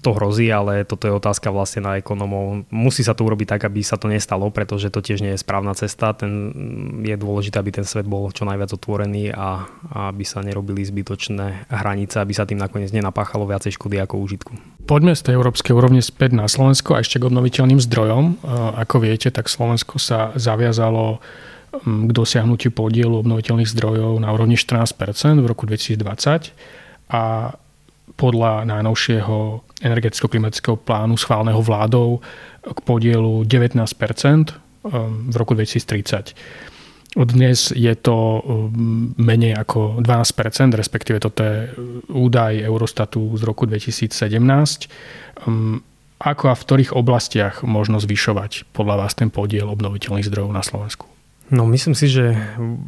to 0.00 0.16
hrozí, 0.16 0.48
ale 0.48 0.88
toto 0.88 1.04
je 1.04 1.12
otázka 1.12 1.52
vlastne 1.52 1.84
na 1.84 2.00
ekonomov. 2.00 2.64
Musí 2.72 3.04
sa 3.04 3.12
to 3.12 3.28
urobiť 3.28 3.52
tak, 3.52 3.68
aby 3.68 3.84
sa 3.84 4.00
to 4.00 4.08
nestalo, 4.08 4.48
pretože 4.48 4.88
to 4.88 5.04
tiež 5.04 5.20
nie 5.20 5.36
je 5.36 5.42
správna 5.44 5.76
cesta. 5.76 6.16
Ten, 6.16 6.48
je 7.04 7.12
dôležité, 7.20 7.60
aby 7.60 7.68
ten 7.68 7.84
svet 7.84 8.08
bol 8.08 8.32
čo 8.32 8.48
najviac 8.48 8.72
otvorený 8.72 9.28
a, 9.28 9.68
a 9.92 10.08
aby 10.08 10.24
sa 10.24 10.40
nerobili 10.40 10.80
zbytočné 10.80 11.68
hranice, 11.68 12.16
aby 12.16 12.32
sa 12.32 12.48
tým 12.48 12.56
nakoniec 12.56 12.88
nenapáchalo 12.96 13.44
viacej 13.44 13.76
škody 13.76 14.00
ako 14.00 14.16
užitku. 14.24 14.52
Poďme 14.88 15.12
z 15.12 15.28
tej 15.28 15.36
európskej 15.36 15.76
úrovne 15.76 16.00
späť 16.00 16.32
na 16.32 16.48
Slovensko 16.48 16.96
a 16.96 17.04
ešte 17.04 17.20
k 17.20 17.28
obnoviteľným 17.28 17.76
zdrojom. 17.76 18.40
Ako 18.80 19.04
viete, 19.04 19.28
tak 19.28 19.52
Slovensko 19.52 20.00
sa 20.00 20.32
zaviazalo 20.32 21.20
k 21.84 22.10
dosiahnutiu 22.12 22.72
podielu 22.72 23.20
obnoviteľných 23.20 23.68
zdrojov 23.68 24.20
na 24.20 24.28
úrovni 24.32 24.56
14% 24.56 24.96
v 25.40 25.46
roku 25.48 25.64
2020 25.68 26.81
a 27.12 27.52
podľa 28.16 28.64
najnovšieho 28.68 29.36
energeticko-klimatického 29.82 30.76
plánu 30.80 31.16
schválneho 31.16 31.60
vládou 31.60 32.20
k 32.62 32.78
podielu 32.82 33.44
19 33.44 33.76
um, 33.76 35.28
v 35.28 35.34
roku 35.36 35.52
2030. 35.54 36.32
Dnes 37.12 37.76
je 37.76 37.92
to 38.00 38.40
um, 38.40 39.12
menej 39.20 39.52
ako 39.52 40.00
12%, 40.00 40.72
respektíve 40.72 41.20
toto 41.20 41.44
je 41.44 41.68
údaj 42.08 42.64
Eurostatu 42.64 43.36
z 43.36 43.42
roku 43.44 43.68
2017. 43.68 44.16
Um, 45.44 45.84
ako 46.22 46.44
a 46.48 46.54
v 46.54 46.64
ktorých 46.64 46.94
oblastiach 46.94 47.66
možno 47.66 47.98
zvyšovať 47.98 48.70
podľa 48.70 49.04
vás 49.04 49.12
ten 49.18 49.28
podiel 49.28 49.66
obnoviteľných 49.68 50.24
zdrojov 50.30 50.52
na 50.54 50.62
Slovensku? 50.62 51.10
No 51.52 51.68
myslím 51.68 51.92
si, 51.92 52.08
že 52.08 52.32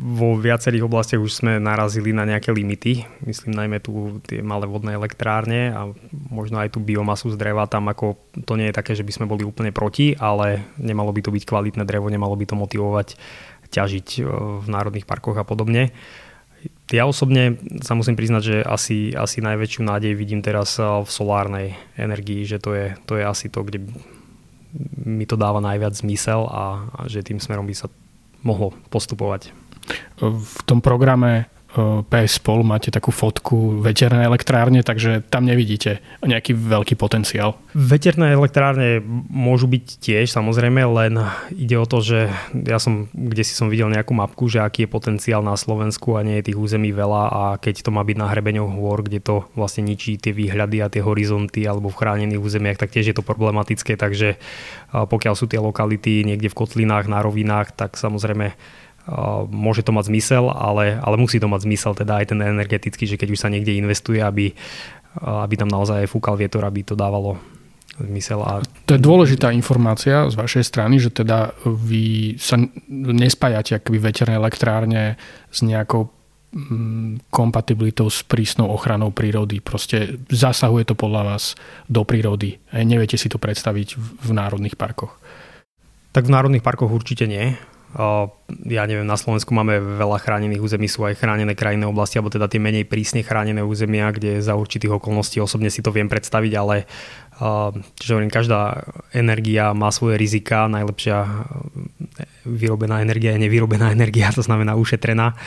vo 0.01 0.41
viacerých 0.41 0.89
oblastiach 0.89 1.21
už 1.21 1.45
sme 1.45 1.61
narazili 1.61 2.17
na 2.17 2.25
nejaké 2.25 2.49
limity. 2.49 3.05
Myslím 3.29 3.53
najmä 3.53 3.77
tu 3.85 4.25
tie 4.25 4.41
malé 4.41 4.65
vodné 4.65 4.97
elektrárne 4.97 5.69
a 5.69 5.93
možno 6.33 6.65
aj 6.65 6.73
tú 6.73 6.81
biomasu 6.81 7.29
z 7.29 7.37
dreva. 7.37 7.69
Tam 7.69 7.85
ako 7.93 8.17
to 8.49 8.57
nie 8.57 8.73
je 8.73 8.79
také, 8.81 8.97
že 8.97 9.05
by 9.05 9.13
sme 9.13 9.29
boli 9.29 9.45
úplne 9.45 9.69
proti, 9.69 10.17
ale 10.17 10.65
nemalo 10.81 11.13
by 11.13 11.21
to 11.21 11.29
byť 11.29 11.45
kvalitné 11.45 11.85
drevo, 11.85 12.09
nemalo 12.09 12.33
by 12.41 12.49
to 12.49 12.57
motivovať 12.57 13.21
ťažiť 13.69 14.09
e, 14.17 14.33
v 14.65 14.67
národných 14.73 15.05
parkoch 15.05 15.37
a 15.37 15.45
podobne. 15.45 15.93
Ja 16.89 17.05
osobne 17.05 17.61
sa 17.85 17.93
musím 17.93 18.17
priznať, 18.17 18.43
že 18.49 18.57
asi, 18.65 19.13
asi 19.13 19.45
najväčšiu 19.45 19.85
nádej 19.85 20.17
vidím 20.17 20.41
teraz 20.41 20.81
e, 20.81 20.89
v 21.05 21.09
solárnej 21.13 21.69
energii, 22.01 22.49
že 22.49 22.57
to 22.57 22.73
je, 22.73 22.97
to 23.05 23.21
je 23.21 23.29
asi 23.29 23.53
to, 23.53 23.61
kde 23.61 23.85
mi 25.05 25.29
to 25.29 25.37
dáva 25.37 25.61
najviac 25.61 25.93
zmysel 25.93 26.49
a, 26.49 26.89
a 26.97 27.01
že 27.13 27.21
tým 27.21 27.45
smerom 27.45 27.69
by 27.69 27.77
sa 27.77 27.93
mohlo 28.45 28.77
postupovať. 28.93 29.51
V 30.21 30.59
tom 30.69 30.79
programe 30.85 31.51
PS 32.07 32.39
Spolu 32.39 32.63
máte 32.63 32.95
takú 32.95 33.11
fotku 33.11 33.83
veterné 33.83 34.23
elektrárne, 34.23 34.87
takže 34.87 35.27
tam 35.27 35.43
nevidíte 35.43 35.99
nejaký 36.23 36.55
veľký 36.55 36.95
potenciál. 36.95 37.59
Veterné 37.75 38.31
elektrárne 38.31 39.03
môžu 39.27 39.67
byť 39.67 39.99
tiež 39.99 40.31
samozrejme, 40.31 40.87
len 40.87 41.19
ide 41.51 41.75
o 41.75 41.83
to, 41.83 41.99
že 41.99 42.31
ja 42.55 42.79
som, 42.79 43.11
kde 43.11 43.43
si 43.43 43.59
som 43.59 43.67
videl 43.67 43.91
nejakú 43.91 44.15
mapku, 44.15 44.47
že 44.47 44.63
aký 44.63 44.87
je 44.87 44.95
potenciál 44.95 45.43
na 45.43 45.59
Slovensku 45.59 46.15
a 46.15 46.23
nie 46.23 46.39
je 46.39 46.55
tých 46.55 46.59
území 46.63 46.95
veľa 46.95 47.23
a 47.29 47.43
keď 47.59 47.83
to 47.83 47.91
má 47.91 48.07
byť 48.07 48.17
na 48.23 48.31
hrebeňoch 48.31 48.71
hôr, 48.79 49.03
kde 49.03 49.19
to 49.19 49.51
vlastne 49.59 49.83
ničí 49.91 50.15
tie 50.15 50.31
výhľady 50.31 50.79
a 50.79 50.87
tie 50.87 51.03
horizonty 51.03 51.67
alebo 51.67 51.91
v 51.91 51.99
chránených 51.99 52.39
územiach, 52.39 52.79
tak 52.79 52.95
tiež 52.95 53.11
je 53.11 53.17
to 53.19 53.27
problematické, 53.27 53.99
takže 53.99 54.39
pokiaľ 54.95 55.35
sú 55.35 55.51
tie 55.51 55.59
lokality 55.59 56.23
niekde 56.23 56.47
v 56.47 56.59
kotlinách, 56.59 57.11
na 57.11 57.19
rovinách, 57.19 57.75
tak 57.75 57.99
samozrejme 57.99 58.55
môže 59.53 59.85
to 59.85 59.93
mať 59.93 60.09
zmysel, 60.09 60.49
ale, 60.49 60.97
ale 60.97 61.21
musí 61.21 61.37
to 61.37 61.49
mať 61.49 61.69
zmysel 61.69 61.93
teda 61.93 62.25
aj 62.25 62.33
ten 62.33 62.41
energetický, 62.41 63.05
že 63.05 63.21
keď 63.21 63.29
už 63.37 63.43
sa 63.45 63.53
niekde 63.53 63.77
investuje, 63.77 64.25
aby, 64.25 64.57
aby 65.21 65.55
tam 65.61 65.69
naozaj 65.69 66.09
fúkal 66.09 66.41
vietor, 66.41 66.65
aby 66.65 66.81
to 66.81 66.97
dávalo 66.97 67.37
zmysel. 68.01 68.41
A... 68.43 68.65
To 68.89 68.97
je 68.97 69.03
dôležitá 69.03 69.53
informácia 69.53 70.27
z 70.27 70.35
vašej 70.35 70.65
strany, 70.67 70.99
že 70.99 71.13
teda 71.13 71.53
vy 71.69 72.35
sa 72.41 72.59
nespájate 72.91 73.79
akoby 73.79 73.99
veterné 74.01 74.35
elektrárne 74.41 75.21
s 75.53 75.63
nejakou 75.63 76.11
mm, 76.57 77.29
kompatibilitou 77.29 78.09
s 78.11 78.25
prísnou 78.27 78.73
ochranou 78.73 79.13
prírody. 79.13 79.61
Proste 79.61 80.19
zasahuje 80.33 80.91
to 80.91 80.95
podľa 80.97 81.37
vás 81.37 81.55
do 81.87 82.03
prírody. 82.03 82.59
Neviete 82.73 83.21
si 83.21 83.31
to 83.31 83.39
predstaviť 83.39 84.01
v 84.01 84.31
národných 84.33 84.75
parkoch. 84.75 85.15
Tak 86.11 86.27
v 86.27 86.35
národných 86.35 86.67
parkoch 86.67 86.91
určite 86.91 87.27
nie 87.29 87.55
ja 88.67 88.83
neviem, 88.91 89.07
na 89.07 89.15
Slovensku 89.15 89.55
máme 89.55 89.79
veľa 89.79 90.19
chránených 90.19 90.59
území, 90.59 90.91
sú 90.91 91.07
aj 91.07 91.15
chránené 91.23 91.55
krajinné 91.55 91.87
oblasti, 91.87 92.19
alebo 92.19 92.35
teda 92.35 92.51
tie 92.51 92.59
menej 92.59 92.91
prísne 92.91 93.23
chránené 93.23 93.63
územia, 93.63 94.11
kde 94.11 94.43
za 94.43 94.59
určitých 94.59 94.99
okolností 94.99 95.39
osobne 95.39 95.71
si 95.71 95.79
to 95.79 95.95
viem 95.95 96.11
predstaviť, 96.11 96.53
ale 96.59 96.91
čiže 97.95 98.11
hovorím, 98.15 98.35
každá 98.35 98.83
energia 99.15 99.71
má 99.79 99.95
svoje 99.95 100.19
rizika, 100.19 100.67
najlepšia 100.67 101.47
vyrobená 102.47 102.99
energia 102.99 103.39
je 103.39 103.47
nevyrobená 103.47 103.93
energia, 103.97 104.35
to 104.35 104.43
znamená 104.43 104.75
ušetrená, 104.75 105.39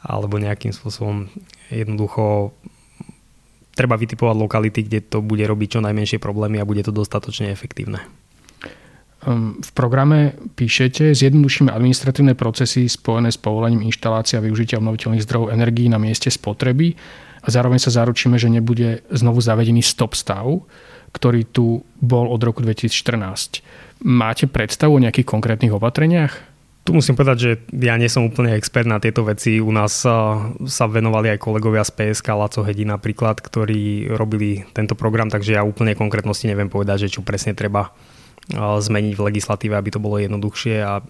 alebo 0.00 0.40
nejakým 0.40 0.72
spôsobom 0.72 1.28
jednoducho 1.68 2.56
treba 3.76 4.00
vytipovať 4.00 4.36
lokality, 4.36 4.80
kde 4.88 5.00
to 5.12 5.18
bude 5.20 5.44
robiť 5.44 5.76
čo 5.76 5.80
najmenšie 5.84 6.20
problémy 6.20 6.60
a 6.60 6.68
bude 6.68 6.84
to 6.84 6.92
dostatočne 6.92 7.52
efektívne. 7.52 8.04
V 9.62 9.70
programe 9.78 10.34
píšete, 10.58 11.14
zjednodušíme 11.14 11.70
administratívne 11.70 12.34
procesy 12.34 12.90
spojené 12.90 13.30
s 13.30 13.38
povolením 13.38 13.86
inštalácia 13.86 14.42
a 14.42 14.44
využitia 14.44 14.82
obnoviteľných 14.82 15.22
zdrojov 15.22 15.54
energií 15.54 15.86
na 15.86 16.02
mieste 16.02 16.26
spotreby 16.26 16.98
a 17.42 17.46
zároveň 17.46 17.78
sa 17.78 17.94
zaručíme, 17.94 18.34
že 18.34 18.50
nebude 18.50 19.06
znovu 19.14 19.38
zavedený 19.38 19.78
stop 19.82 20.18
stav, 20.18 20.66
ktorý 21.14 21.46
tu 21.46 21.86
bol 22.02 22.26
od 22.34 22.42
roku 22.42 22.66
2014. 22.66 23.62
Máte 24.02 24.50
predstavu 24.50 24.98
o 24.98 25.02
nejakých 25.02 25.30
konkrétnych 25.30 25.70
opatreniach? 25.70 26.50
Tu 26.82 26.90
musím 26.90 27.14
povedať, 27.14 27.38
že 27.38 27.50
ja 27.78 27.94
nie 27.94 28.10
som 28.10 28.26
úplne 28.26 28.58
expert 28.58 28.90
na 28.90 28.98
tieto 28.98 29.22
veci. 29.22 29.62
U 29.62 29.70
nás 29.70 30.02
sa 30.02 30.84
venovali 30.90 31.30
aj 31.30 31.38
kolegovia 31.38 31.86
z 31.86 31.94
PSK, 31.94 32.26
Laco 32.34 32.66
Hedi 32.66 32.82
napríklad, 32.82 33.38
ktorí 33.38 34.10
robili 34.10 34.66
tento 34.74 34.98
program, 34.98 35.30
takže 35.30 35.54
ja 35.54 35.62
úplne 35.62 35.94
konkrétnosti 35.94 36.50
neviem 36.50 36.66
povedať, 36.66 37.06
že 37.06 37.14
čo 37.14 37.22
presne 37.22 37.54
treba 37.54 37.94
zmeniť 38.50 39.14
v 39.14 39.24
legislatíve, 39.30 39.74
aby 39.78 39.90
to 39.94 40.02
bolo 40.02 40.18
jednoduchšie 40.18 40.82
a 40.82 41.04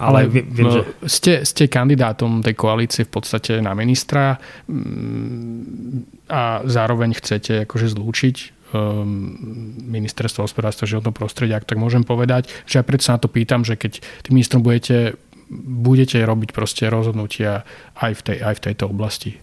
ale, 0.00 0.24
ale 0.24 0.32
viem, 0.32 0.70
že... 0.70 0.80
ste, 1.04 1.32
ste 1.44 1.68
kandidátom 1.68 2.40
tej 2.40 2.56
koalície 2.56 3.04
v 3.04 3.12
podstate 3.12 3.60
na 3.60 3.76
ministra 3.76 4.40
mm, 4.64 6.24
a 6.32 6.64
zároveň 6.64 7.12
chcete 7.12 7.68
akože 7.68 7.92
zlúčiť 7.92 8.36
um, 8.72 9.36
ministerstvo 9.84 10.48
hospodárstva 10.48 10.88
životného 10.88 11.12
prostredia, 11.12 11.60
ak 11.60 11.68
tak 11.68 11.76
môžem 11.76 12.00
povedať, 12.00 12.48
že 12.64 12.80
ja 12.80 12.84
predsa 12.86 13.16
na 13.16 13.20
to 13.20 13.28
pýtam, 13.28 13.60
že 13.60 13.76
keď 13.76 14.00
tým 14.24 14.40
ministrom 14.40 14.64
budete, 14.64 15.20
budete 15.52 16.16
robiť 16.24 16.56
proste 16.56 16.88
rozhodnutia 16.88 17.68
aj 18.00 18.12
v, 18.16 18.20
tej, 18.24 18.36
aj 18.40 18.54
v 18.56 18.62
tejto 18.72 18.84
oblasti. 18.88 19.36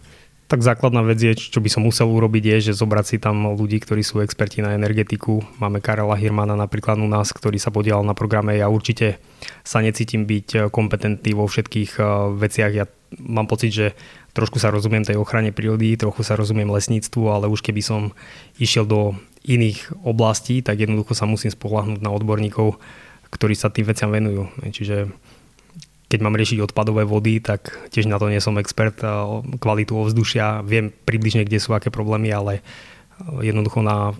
Tak 0.52 0.68
základná 0.68 1.00
vec 1.00 1.16
je, 1.16 1.32
čo 1.32 1.64
by 1.64 1.72
som 1.72 1.88
musel 1.88 2.12
urobiť, 2.12 2.44
je, 2.44 2.58
že 2.68 2.84
zobrať 2.84 3.06
si 3.08 3.18
tam 3.24 3.56
ľudí, 3.56 3.80
ktorí 3.80 4.04
sú 4.04 4.20
experti 4.20 4.60
na 4.60 4.76
energetiku. 4.76 5.40
Máme 5.64 5.80
Karela 5.80 6.20
Hirmana 6.20 6.60
napríklad 6.60 7.00
u 7.00 7.08
nás, 7.08 7.32
ktorý 7.32 7.56
sa 7.56 7.72
podielal 7.72 8.04
na 8.04 8.12
programe. 8.12 8.60
Ja 8.60 8.68
určite 8.68 9.16
sa 9.64 9.80
necítim 9.80 10.28
byť 10.28 10.68
kompetentný 10.68 11.40
vo 11.40 11.48
všetkých 11.48 11.92
eh, 11.96 12.06
veciach. 12.36 12.72
Ja 12.76 12.92
mám 13.16 13.48
pocit, 13.48 13.72
že 13.72 13.88
trošku 14.36 14.60
sa 14.60 14.76
rozumiem 14.76 15.08
tej 15.08 15.16
ochrane 15.16 15.56
prírody, 15.56 15.96
trochu 15.96 16.28
sa 16.28 16.36
rozumiem 16.36 16.68
lesníctvu, 16.68 17.32
ale 17.32 17.48
už 17.48 17.64
keby 17.64 17.80
som 17.80 18.12
išiel 18.60 18.84
do 18.84 19.16
iných 19.48 20.04
oblastí, 20.04 20.60
tak 20.60 20.84
jednoducho 20.84 21.16
sa 21.16 21.32
musím 21.32 21.56
spolahnúť 21.56 22.04
na 22.04 22.12
odborníkov, 22.12 22.76
ktorí 23.32 23.56
sa 23.56 23.72
tým 23.72 23.88
veciam 23.88 24.12
venujú. 24.12 24.52
Čiže 24.68 25.16
keď 26.12 26.20
mám 26.20 26.36
riešiť 26.36 26.60
odpadové 26.60 27.08
vody, 27.08 27.40
tak 27.40 27.72
tiež 27.88 28.12
na 28.12 28.20
to 28.20 28.28
nie 28.28 28.44
som 28.44 28.60
expert. 28.60 29.00
Kvalitu 29.64 29.96
ovzdušia, 29.96 30.60
viem 30.68 30.92
približne, 30.92 31.48
kde 31.48 31.64
sú 31.64 31.72
aké 31.72 31.88
problémy, 31.88 32.28
ale 32.36 32.60
jednoducho 33.40 33.80
na 33.80 34.12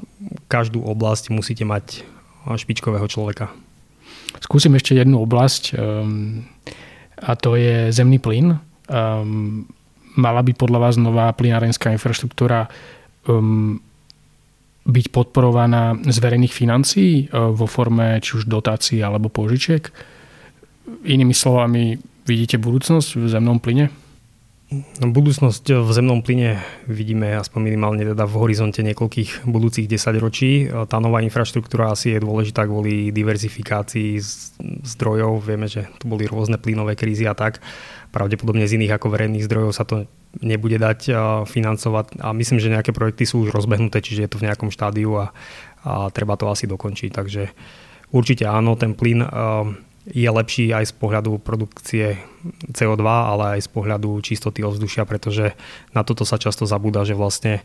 každú 0.48 0.80
oblasť 0.88 1.36
musíte 1.36 1.68
mať 1.68 2.08
špičkového 2.48 3.04
človeka. 3.12 3.52
Skúsim 4.40 4.72
ešte 4.80 4.96
jednu 4.96 5.20
oblasť 5.20 5.76
um, 5.76 6.48
a 7.20 7.36
to 7.36 7.60
je 7.60 7.92
zemný 7.92 8.24
plyn. 8.24 8.56
Um, 8.88 9.68
mala 10.16 10.40
by 10.40 10.56
podľa 10.56 10.80
vás 10.80 10.96
nová 10.96 11.28
plynárenská 11.36 11.92
infraštruktúra 11.92 12.72
um, 13.28 13.84
byť 14.88 15.06
podporovaná 15.12 16.00
z 16.08 16.18
verejných 16.24 16.56
financií 16.56 17.28
uh, 17.28 17.52
vo 17.52 17.68
forme 17.68 18.24
či 18.24 18.40
už 18.40 18.48
dotácií 18.48 19.04
alebo 19.04 19.28
požičiek? 19.28 19.92
Inými 21.08 21.34
slovami, 21.34 21.96
vidíte 22.28 22.60
budúcnosť 22.60 23.16
v 23.18 23.26
zemnom 23.32 23.58
plyne? 23.64 23.90
No, 24.72 25.12
budúcnosť 25.12 25.84
v 25.84 25.92
zemnom 25.92 26.24
plyne 26.24 26.64
vidíme 26.88 27.36
aspoň 27.36 27.60
minimálne 27.60 28.08
teda 28.08 28.24
v 28.24 28.40
horizonte 28.40 28.80
niekoľkých 28.80 29.44
budúcich 29.44 29.84
10 29.84 30.16
ročí. 30.24 30.72
Tá 30.88 31.04
nová 31.04 31.20
infraštruktúra 31.20 31.92
asi 31.92 32.16
je 32.16 32.24
dôležitá 32.24 32.64
kvôli 32.64 33.12
diverzifikácii 33.12 34.16
zdrojov. 34.88 35.44
Vieme, 35.44 35.68
že 35.68 35.92
tu 36.00 36.08
boli 36.08 36.24
rôzne 36.24 36.56
plynové 36.56 36.96
krízy 36.96 37.28
a 37.28 37.36
tak. 37.36 37.60
Pravdepodobne 38.16 38.64
z 38.64 38.80
iných 38.80 38.96
ako 38.96 39.12
verejných 39.12 39.44
zdrojov 39.44 39.76
sa 39.76 39.84
to 39.84 40.08
nebude 40.40 40.80
dať 40.80 41.12
financovať 41.52 42.24
a 42.24 42.32
myslím, 42.32 42.64
že 42.64 42.72
nejaké 42.72 42.96
projekty 42.96 43.28
sú 43.28 43.44
už 43.44 43.52
rozbehnuté, 43.52 44.00
čiže 44.00 44.24
je 44.24 44.32
to 44.32 44.40
v 44.40 44.48
nejakom 44.48 44.72
štádiu 44.72 45.20
a, 45.20 45.36
a 45.84 46.08
treba 46.16 46.40
to 46.40 46.48
asi 46.48 46.64
dokončiť. 46.72 47.12
Takže 47.12 47.44
určite 48.16 48.48
áno, 48.48 48.80
ten 48.80 48.96
plyn 48.96 49.20
je 50.10 50.26
lepší 50.26 50.74
aj 50.74 50.90
z 50.90 50.94
pohľadu 50.98 51.38
produkcie 51.42 52.18
CO2, 52.74 53.06
ale 53.06 53.58
aj 53.58 53.66
z 53.66 53.70
pohľadu 53.70 54.18
čistoty 54.26 54.66
ovzdušia, 54.66 55.06
pretože 55.06 55.54
na 55.94 56.02
toto 56.02 56.26
sa 56.26 56.42
často 56.42 56.66
zabúda, 56.66 57.06
že 57.06 57.14
vlastne 57.14 57.62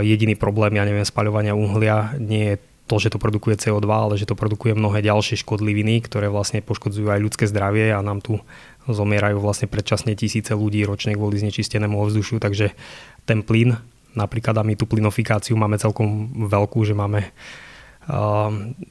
jediný 0.00 0.36
problém, 0.36 0.76
ja 0.76 0.84
neviem, 0.88 1.04
spaľovania 1.04 1.56
uhlia 1.56 2.16
nie 2.16 2.54
je 2.54 2.56
to, 2.84 3.00
že 3.00 3.16
to 3.16 3.18
produkuje 3.20 3.56
CO2, 3.56 3.88
ale 3.88 4.14
že 4.20 4.28
to 4.28 4.36
produkuje 4.36 4.76
mnohé 4.76 5.00
ďalšie 5.00 5.40
škodliviny, 5.40 6.04
ktoré 6.04 6.28
vlastne 6.28 6.60
poškodzujú 6.60 7.08
aj 7.08 7.20
ľudské 7.24 7.44
zdravie 7.48 7.96
a 7.96 8.04
nám 8.04 8.20
tu 8.20 8.40
zomierajú 8.84 9.40
vlastne 9.40 9.64
predčasne 9.64 10.12
tisíce 10.12 10.52
ľudí 10.52 10.84
ročne 10.84 11.16
kvôli 11.16 11.40
znečistenému 11.40 11.96
ovzdušiu, 11.96 12.36
takže 12.44 12.76
ten 13.24 13.40
plyn, 13.40 13.80
napríklad 14.12 14.60
a 14.60 14.62
my 14.64 14.76
tú 14.76 14.84
plynofikáciu 14.84 15.56
máme 15.56 15.80
celkom 15.80 16.28
veľkú, 16.44 16.84
že 16.84 16.92
máme 16.92 17.32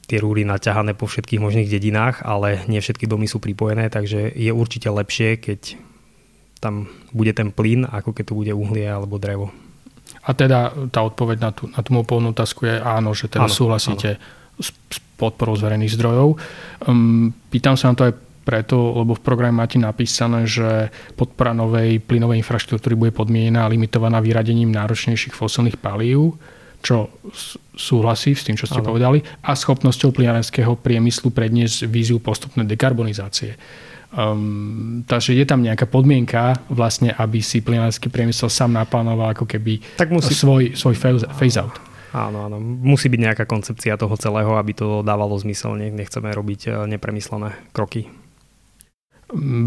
tie 0.10 0.18
rúry 0.18 0.42
naťahané 0.42 0.98
po 0.98 1.06
všetkých 1.06 1.38
možných 1.38 1.70
dedinách, 1.70 2.26
ale 2.26 2.66
nie 2.66 2.82
všetky 2.82 3.06
domy 3.06 3.30
sú 3.30 3.38
pripojené, 3.38 3.94
takže 3.94 4.34
je 4.34 4.50
určite 4.50 4.90
lepšie, 4.90 5.38
keď 5.38 5.78
tam 6.58 6.90
bude 7.14 7.36
ten 7.36 7.54
plyn, 7.54 7.86
ako 7.86 8.16
keď 8.16 8.24
to 8.32 8.38
bude 8.40 8.52
uhlie 8.56 8.88
alebo 8.88 9.22
drevo. 9.22 9.54
A 10.24 10.32
teda 10.32 10.72
tá 10.90 11.04
odpoveď 11.04 11.38
na 11.44 11.52
tú, 11.52 11.68
na 11.68 11.84
tú 11.84 11.92
moju 11.92 12.08
otázku 12.32 12.64
je 12.64 12.80
áno, 12.80 13.12
že 13.12 13.28
teda 13.28 13.52
áno, 13.52 13.54
súhlasíte 13.54 14.16
áno. 14.16 14.64
s, 14.64 14.72
s 14.72 14.98
podporou 15.20 15.54
z 15.60 15.68
verejných 15.68 15.94
zdrojov. 15.94 16.40
Um, 16.88 17.36
pýtam 17.52 17.76
sa 17.76 17.92
na 17.92 17.96
to 18.00 18.04
aj 18.08 18.14
preto, 18.44 18.76
lebo 19.04 19.16
v 19.16 19.24
programe 19.24 19.60
máte 19.60 19.80
napísané, 19.80 20.48
že 20.48 20.92
podpora 21.16 21.56
novej 21.56 22.00
plynovej 22.04 22.44
infraštruktúry 22.44 22.96
bude 22.96 23.12
podmienená 23.16 23.68
a 23.68 23.72
limitovaná 23.72 24.20
vyradením 24.20 24.72
náročnejších 24.72 25.36
fosilných 25.36 25.80
palív, 25.80 26.40
čo 26.84 27.08
súhlasí 27.74 28.36
s 28.36 28.44
tým, 28.44 28.60
čo 28.60 28.68
ste 28.68 28.84
ano. 28.84 28.92
povedali, 28.92 29.24
a 29.24 29.56
schopnosťou 29.56 30.12
plynárenského 30.12 30.76
priemyslu 30.76 31.32
predniesť 31.32 31.88
víziu 31.88 32.20
postupnej 32.20 32.68
dekarbonizácie. 32.68 33.56
Um, 34.14 35.02
takže 35.10 35.34
je 35.34 35.42
tam 35.48 35.66
nejaká 35.66 35.90
podmienka, 35.90 36.62
vlastne, 36.70 37.16
aby 37.18 37.42
si 37.42 37.66
plynárenský 37.66 38.14
priemysel 38.14 38.46
sám 38.52 38.78
naplánoval 38.78 39.34
ako 39.34 39.50
keby 39.50 39.82
tak 39.98 40.14
musí... 40.14 40.38
svoj, 40.38 40.78
svoj 40.78 40.94
phase 41.34 41.58
out. 41.58 41.82
Áno, 42.14 42.46
áno. 42.46 42.62
Musí 42.62 43.10
byť 43.10 43.20
nejaká 43.26 43.44
koncepcia 43.50 43.98
toho 43.98 44.14
celého, 44.22 44.54
aby 44.54 44.78
to 44.78 45.02
dávalo 45.02 45.34
zmysel. 45.42 45.74
Nechceme 45.74 46.30
robiť 46.30 46.62
eh, 46.70 46.72
nepremyslené 46.86 47.74
kroky. 47.74 48.06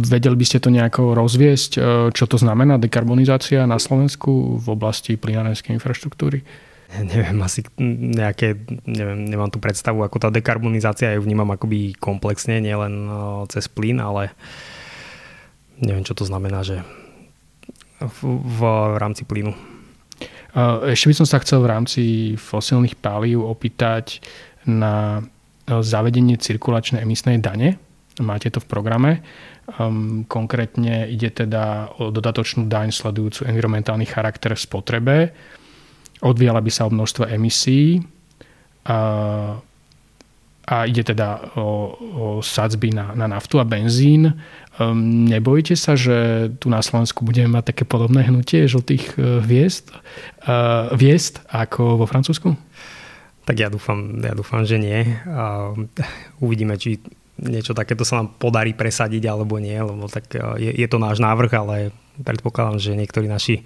Vedeli 0.06 0.38
by 0.38 0.46
ste 0.46 0.62
to 0.62 0.70
nejako 0.70 1.18
rozviesť, 1.18 1.70
e, 1.74 1.80
čo 2.14 2.30
to 2.30 2.38
znamená 2.38 2.78
dekarbonizácia 2.78 3.66
na 3.66 3.82
Slovensku 3.82 4.62
v 4.62 4.66
oblasti 4.70 5.18
plynárenskej 5.18 5.74
infraštruktúry? 5.74 6.46
Neviem, 7.10 7.38
asi 7.42 7.66
nejaké, 7.82 8.54
neviem, 8.86 9.26
nemám 9.26 9.50
tu 9.50 9.58
predstavu, 9.58 10.06
ako 10.06 10.22
tá 10.22 10.28
dekarbonizácia, 10.30 11.14
ju 11.14 11.22
vnímam 11.22 11.50
akoby 11.50 11.98
komplexne, 11.98 12.62
nielen 12.62 12.94
e, 13.06 13.12
cez 13.50 13.66
plyn, 13.66 13.98
ale 13.98 14.30
neviem, 15.82 16.06
čo 16.06 16.14
to 16.14 16.22
znamená, 16.22 16.62
že 16.62 16.86
v, 18.00 18.18
v 18.38 18.60
rámci 19.02 19.26
plynu. 19.26 19.50
E, 19.50 19.58
ešte 20.94 21.10
by 21.10 21.14
som 21.18 21.26
sa 21.26 21.42
chcel 21.42 21.58
v 21.66 21.70
rámci 21.74 22.02
fosílnych 22.38 22.94
palív 22.96 23.42
opýtať 23.42 24.22
na 24.66 25.26
zavedenie 25.66 26.38
cirkulačnej 26.38 27.02
emisnej 27.02 27.42
dane. 27.42 27.82
Máte 28.22 28.48
to 28.48 28.62
v 28.62 28.70
programe. 28.70 29.20
Um, 29.76 30.22
konkrétne 30.24 31.10
ide 31.10 31.28
teda 31.34 31.90
o 31.98 32.14
dodatočnú 32.14 32.70
daň 32.70 32.94
sledujúcu 32.94 33.44
environmentálny 33.50 34.06
charakter 34.06 34.54
v 34.54 34.62
spotrebe. 34.62 35.16
Odvíjala 36.24 36.64
by 36.64 36.70
sa 36.72 36.88
o 36.88 36.94
množstvo 36.94 37.28
emisí 37.28 38.00
a, 38.88 38.98
a 40.64 40.76
ide 40.88 41.04
teda 41.04 41.56
o, 41.60 41.92
o 41.96 42.24
sadzby 42.40 42.94
na, 42.94 43.12
na 43.12 43.28
naftu 43.28 43.60
a 43.60 43.68
benzín. 43.68 44.32
Um, 44.76 45.28
nebojíte 45.28 45.76
sa, 45.76 45.96
že 45.96 46.48
tu 46.60 46.72
na 46.72 46.80
Slovensku 46.80 47.24
budeme 47.24 47.52
mať 47.52 47.76
také 47.76 47.84
podobné 47.84 48.24
hnutie 48.24 48.64
žltých 48.64 49.16
uh, 49.16 49.44
hviezd, 49.44 49.92
uh, 50.48 50.92
hviezd 50.96 51.44
ako 51.52 52.00
vo 52.00 52.06
Francúzsku? 52.08 52.56
Tak 53.46 53.56
ja 53.56 53.70
dúfam, 53.70 54.18
ja 54.20 54.34
dúfam 54.34 54.66
že 54.66 54.80
nie. 54.80 55.04
Uh, 55.28 55.86
uvidíme, 56.40 56.80
či 56.80 56.98
niečo 57.36 57.76
takéto 57.76 58.04
sa 58.04 58.24
nám 58.24 58.32
podarí 58.40 58.72
presadiť 58.72 59.28
alebo 59.28 59.60
nie, 59.60 59.76
lebo 59.76 60.08
tak 60.08 60.32
e, 60.32 60.40
je, 60.56 60.70
je 60.72 60.88
to 60.88 60.96
náš 60.96 61.20
návrh, 61.20 61.52
ale 61.52 61.76
predpokladám, 62.24 62.80
že 62.80 62.96
niektorí 62.96 63.28
naši 63.28 63.60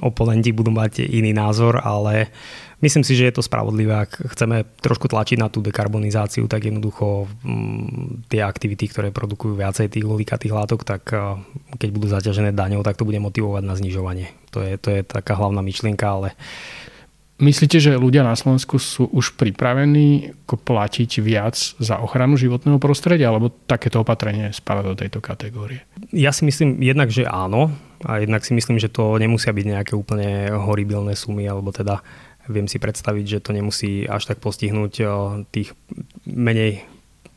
oponenti 0.00 0.54
budú 0.54 0.70
mať 0.70 1.04
iný 1.04 1.34
názor, 1.34 1.82
ale 1.82 2.30
myslím 2.82 3.02
si, 3.02 3.18
že 3.18 3.30
je 3.30 3.34
to 3.38 3.46
spravodlivé. 3.46 4.06
Ak 4.06 4.18
chceme 4.34 4.66
trošku 4.78 5.10
tlačiť 5.10 5.38
na 5.38 5.50
tú 5.50 5.58
dekarbonizáciu, 5.62 6.46
tak 6.46 6.66
jednoducho 6.70 7.26
m, 7.42 8.22
tie 8.30 8.42
aktivity, 8.42 8.86
ktoré 8.90 9.08
produkujú 9.10 9.58
viacej 9.58 9.90
tých 9.90 10.06
uhlíkatých 10.06 10.54
látok, 10.54 10.86
tak 10.86 11.02
e, 11.10 11.42
keď 11.78 11.88
budú 11.90 12.06
zaťažené 12.10 12.54
daňou, 12.54 12.86
tak 12.86 12.98
to 12.98 13.06
bude 13.06 13.18
motivovať 13.18 13.62
na 13.66 13.74
znižovanie. 13.74 14.30
To 14.54 14.62
je, 14.62 14.78
to 14.78 14.88
je 14.94 15.00
taká 15.02 15.34
hlavná 15.34 15.60
myšlienka, 15.60 16.06
ale 16.06 16.28
Myslíte, 17.38 17.78
že 17.78 17.94
ľudia 17.94 18.26
na 18.26 18.34
Slovensku 18.34 18.82
sú 18.82 19.06
už 19.14 19.38
pripravení 19.38 20.34
platiť 20.50 21.22
viac 21.22 21.54
za 21.54 22.02
ochranu 22.02 22.34
životného 22.34 22.82
prostredia, 22.82 23.30
alebo 23.30 23.54
takéto 23.70 24.02
opatrenie 24.02 24.50
spada 24.50 24.82
do 24.82 24.98
tejto 24.98 25.22
kategórie? 25.22 25.86
Ja 26.10 26.34
si 26.34 26.42
myslím 26.42 26.82
jednak, 26.82 27.14
že 27.14 27.30
áno, 27.30 27.70
a 28.06 28.22
jednak 28.22 28.46
si 28.46 28.54
myslím, 28.54 28.78
že 28.78 28.92
to 28.92 29.18
nemusia 29.18 29.50
byť 29.50 29.66
nejaké 29.66 29.92
úplne 29.98 30.54
horibilné 30.54 31.18
sumy, 31.18 31.48
alebo 31.50 31.74
teda 31.74 32.02
viem 32.48 32.70
si 32.70 32.78
predstaviť, 32.80 33.24
že 33.26 33.42
to 33.44 33.50
nemusí 33.52 34.06
až 34.08 34.30
tak 34.30 34.38
postihnúť 34.38 34.92
eh, 35.02 35.08
tých 35.50 35.74
menej 36.24 36.86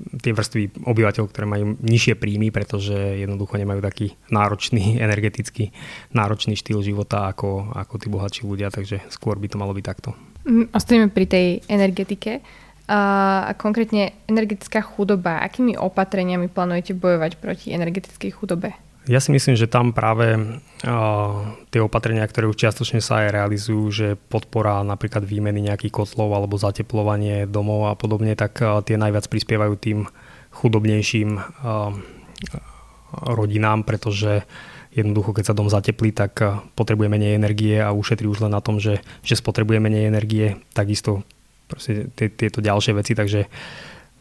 tie 0.02 0.34
vrstvy 0.34 0.82
obyvateľov, 0.82 1.30
ktoré 1.30 1.46
majú 1.46 1.78
nižšie 1.78 2.18
príjmy, 2.18 2.50
pretože 2.50 3.22
jednoducho 3.22 3.62
nemajú 3.62 3.86
taký 3.86 4.18
náročný, 4.34 4.98
energetický, 5.06 5.70
náročný 6.14 6.58
štýl 6.58 6.82
života 6.82 7.30
ako, 7.30 7.76
ako 7.78 7.94
tí 8.02 8.08
bohatší 8.10 8.42
ľudia, 8.50 8.74
takže 8.74 9.06
skôr 9.14 9.38
by 9.38 9.48
to 9.50 9.62
malo 9.62 9.78
byť 9.78 9.86
takto. 9.86 10.18
Mm, 10.46 10.74
ostaneme 10.74 11.08
pri 11.14 11.26
tej 11.30 11.48
energetike. 11.70 12.42
A 12.92 13.56
konkrétne 13.56 14.12
energetická 14.28 14.84
chudoba. 14.84 15.40
Akými 15.40 15.80
opatreniami 15.80 16.52
plánujete 16.52 16.92
bojovať 16.92 17.40
proti 17.40 17.72
energetickej 17.72 18.32
chudobe? 18.36 18.76
Ja 19.10 19.18
si 19.18 19.34
myslím, 19.34 19.58
že 19.58 19.66
tam 19.66 19.98
práve 19.98 20.38
uh, 20.38 21.32
tie 21.74 21.82
opatrenia, 21.82 22.22
ktoré 22.30 22.46
už 22.46 22.62
čiastočne 22.62 23.02
sa 23.02 23.26
aj 23.26 23.34
realizujú, 23.34 23.84
že 23.90 24.08
podpora 24.30 24.86
napríklad 24.86 25.26
výmeny 25.26 25.58
nejakých 25.66 26.06
kotlov 26.06 26.30
alebo 26.30 26.62
zateplovanie 26.62 27.50
domov 27.50 27.90
a 27.90 27.98
podobne, 27.98 28.38
tak 28.38 28.62
uh, 28.62 28.86
tie 28.86 29.02
najviac 29.02 29.26
prispievajú 29.26 29.74
tým 29.82 30.06
chudobnejším 30.54 31.34
uh, 31.34 31.98
rodinám, 33.26 33.82
pretože 33.90 34.46
jednoducho, 34.94 35.34
keď 35.34 35.44
sa 35.50 35.58
dom 35.58 35.72
zateplí, 35.72 36.14
tak 36.14 36.38
potrebuje 36.76 37.08
menej 37.08 37.40
energie 37.40 37.80
a 37.80 37.96
ušetrí 37.96 38.28
už 38.28 38.46
len 38.48 38.54
na 38.54 38.62
tom, 38.62 38.78
že, 38.78 39.00
že 39.24 39.40
spotrebuje 39.40 39.80
menej 39.80 40.12
energie, 40.12 40.60
takisto 40.76 41.24
tieto 42.16 42.60
ďalšie 42.60 42.92
veci, 43.00 43.16
takže 43.16 43.48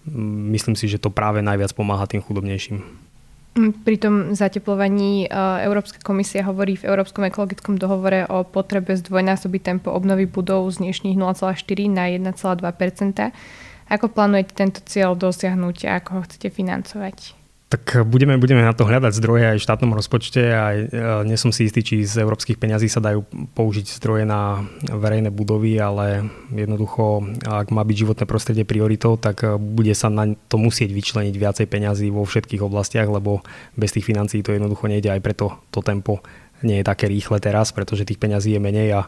mm, 0.06 0.54
myslím 0.54 0.78
si, 0.78 0.86
že 0.86 1.02
to 1.02 1.10
práve 1.10 1.42
najviac 1.42 1.74
pomáha 1.74 2.06
tým 2.06 2.22
chudobnejším. 2.22 3.09
Pri 3.58 3.96
tom 3.98 4.30
zateplovaní 4.38 5.26
e, 5.26 5.28
Európska 5.66 5.98
komisia 5.98 6.46
hovorí 6.46 6.78
v 6.78 6.86
Európskom 6.86 7.26
ekologickom 7.26 7.82
dohovore 7.82 8.22
o 8.30 8.46
potrebe 8.46 8.94
zdvojnásobiť 8.94 9.62
tempo 9.66 9.90
obnovy 9.90 10.30
budov 10.30 10.70
z 10.70 10.86
dnešných 10.86 11.18
0,4 11.18 11.58
na 11.90 12.06
1,2% 12.30 13.90
Ako 13.90 14.06
plánujete 14.06 14.54
tento 14.54 14.78
cieľ 14.86 15.18
dosiahnuť 15.18 15.76
a 15.90 15.98
ako 15.98 16.10
ho 16.14 16.20
chcete 16.30 16.46
financovať? 16.54 17.39
Tak 17.70 18.02
budeme, 18.02 18.34
budeme 18.34 18.66
na 18.66 18.74
to 18.74 18.82
hľadať 18.82 19.14
zdroje 19.14 19.54
aj 19.54 19.58
v 19.62 19.66
štátnom 19.70 19.94
rozpočte 19.94 20.42
a 20.42 20.74
e, 20.74 20.78
nie 21.22 21.38
som 21.38 21.54
si 21.54 21.70
istý, 21.70 21.86
či 21.86 22.02
z 22.02 22.18
európskych 22.18 22.58
peňazí 22.58 22.90
sa 22.90 22.98
dajú 22.98 23.22
použiť 23.54 23.94
zdroje 23.94 24.26
na 24.26 24.66
verejné 24.90 25.30
budovy, 25.30 25.78
ale 25.78 26.26
jednoducho, 26.50 27.22
ak 27.46 27.70
má 27.70 27.86
byť 27.86 27.96
životné 28.02 28.24
prostredie 28.26 28.66
prioritou, 28.66 29.14
tak 29.14 29.46
e, 29.46 29.54
bude 29.54 29.94
sa 29.94 30.10
na 30.10 30.34
to 30.50 30.58
musieť 30.58 30.90
vyčleniť 30.90 31.30
viacej 31.30 31.66
peňazí 31.70 32.10
vo 32.10 32.26
všetkých 32.26 32.58
oblastiach, 32.58 33.06
lebo 33.06 33.46
bez 33.78 33.94
tých 33.94 34.02
financií 34.02 34.42
to 34.42 34.50
jednoducho 34.50 34.90
nejde. 34.90 35.14
Aj 35.14 35.22
preto 35.22 35.62
to 35.70 35.78
tempo 35.78 36.26
nie 36.66 36.82
je 36.82 36.90
také 36.90 37.06
rýchle 37.06 37.38
teraz, 37.38 37.70
pretože 37.70 38.02
tých 38.02 38.18
peňazí 38.18 38.50
je 38.50 38.60
menej 38.60 38.98
a 38.98 39.06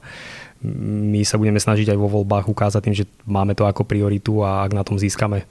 my 0.63 1.27
sa 1.27 1.35
budeme 1.35 1.59
snažiť 1.59 1.91
aj 1.91 1.99
vo 1.99 2.07
voľbách 2.07 2.47
ukázať 2.47 2.81
tým, 2.87 2.95
že 2.95 3.11
máme 3.27 3.59
to 3.59 3.67
ako 3.67 3.83
prioritu 3.83 4.39
a 4.47 4.63
ak 4.63 4.71
na 4.71 4.87
tom 4.87 5.03
získame 5.03 5.51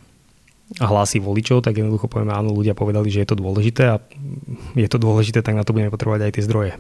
hlasy 0.79 1.19
voličov, 1.19 1.65
tak 1.65 1.81
jednoducho 1.81 2.07
povieme, 2.07 2.31
áno, 2.31 2.55
ľudia 2.55 2.71
povedali, 2.71 3.11
že 3.11 3.25
je 3.25 3.29
to 3.33 3.35
dôležité 3.35 3.83
a 3.91 3.99
je 4.77 4.87
to 4.87 4.95
dôležité, 4.95 5.43
tak 5.43 5.59
na 5.59 5.67
to 5.67 5.75
budeme 5.75 5.91
potrebovať 5.91 6.29
aj 6.29 6.33
tie 6.39 6.47
zdroje. 6.47 6.73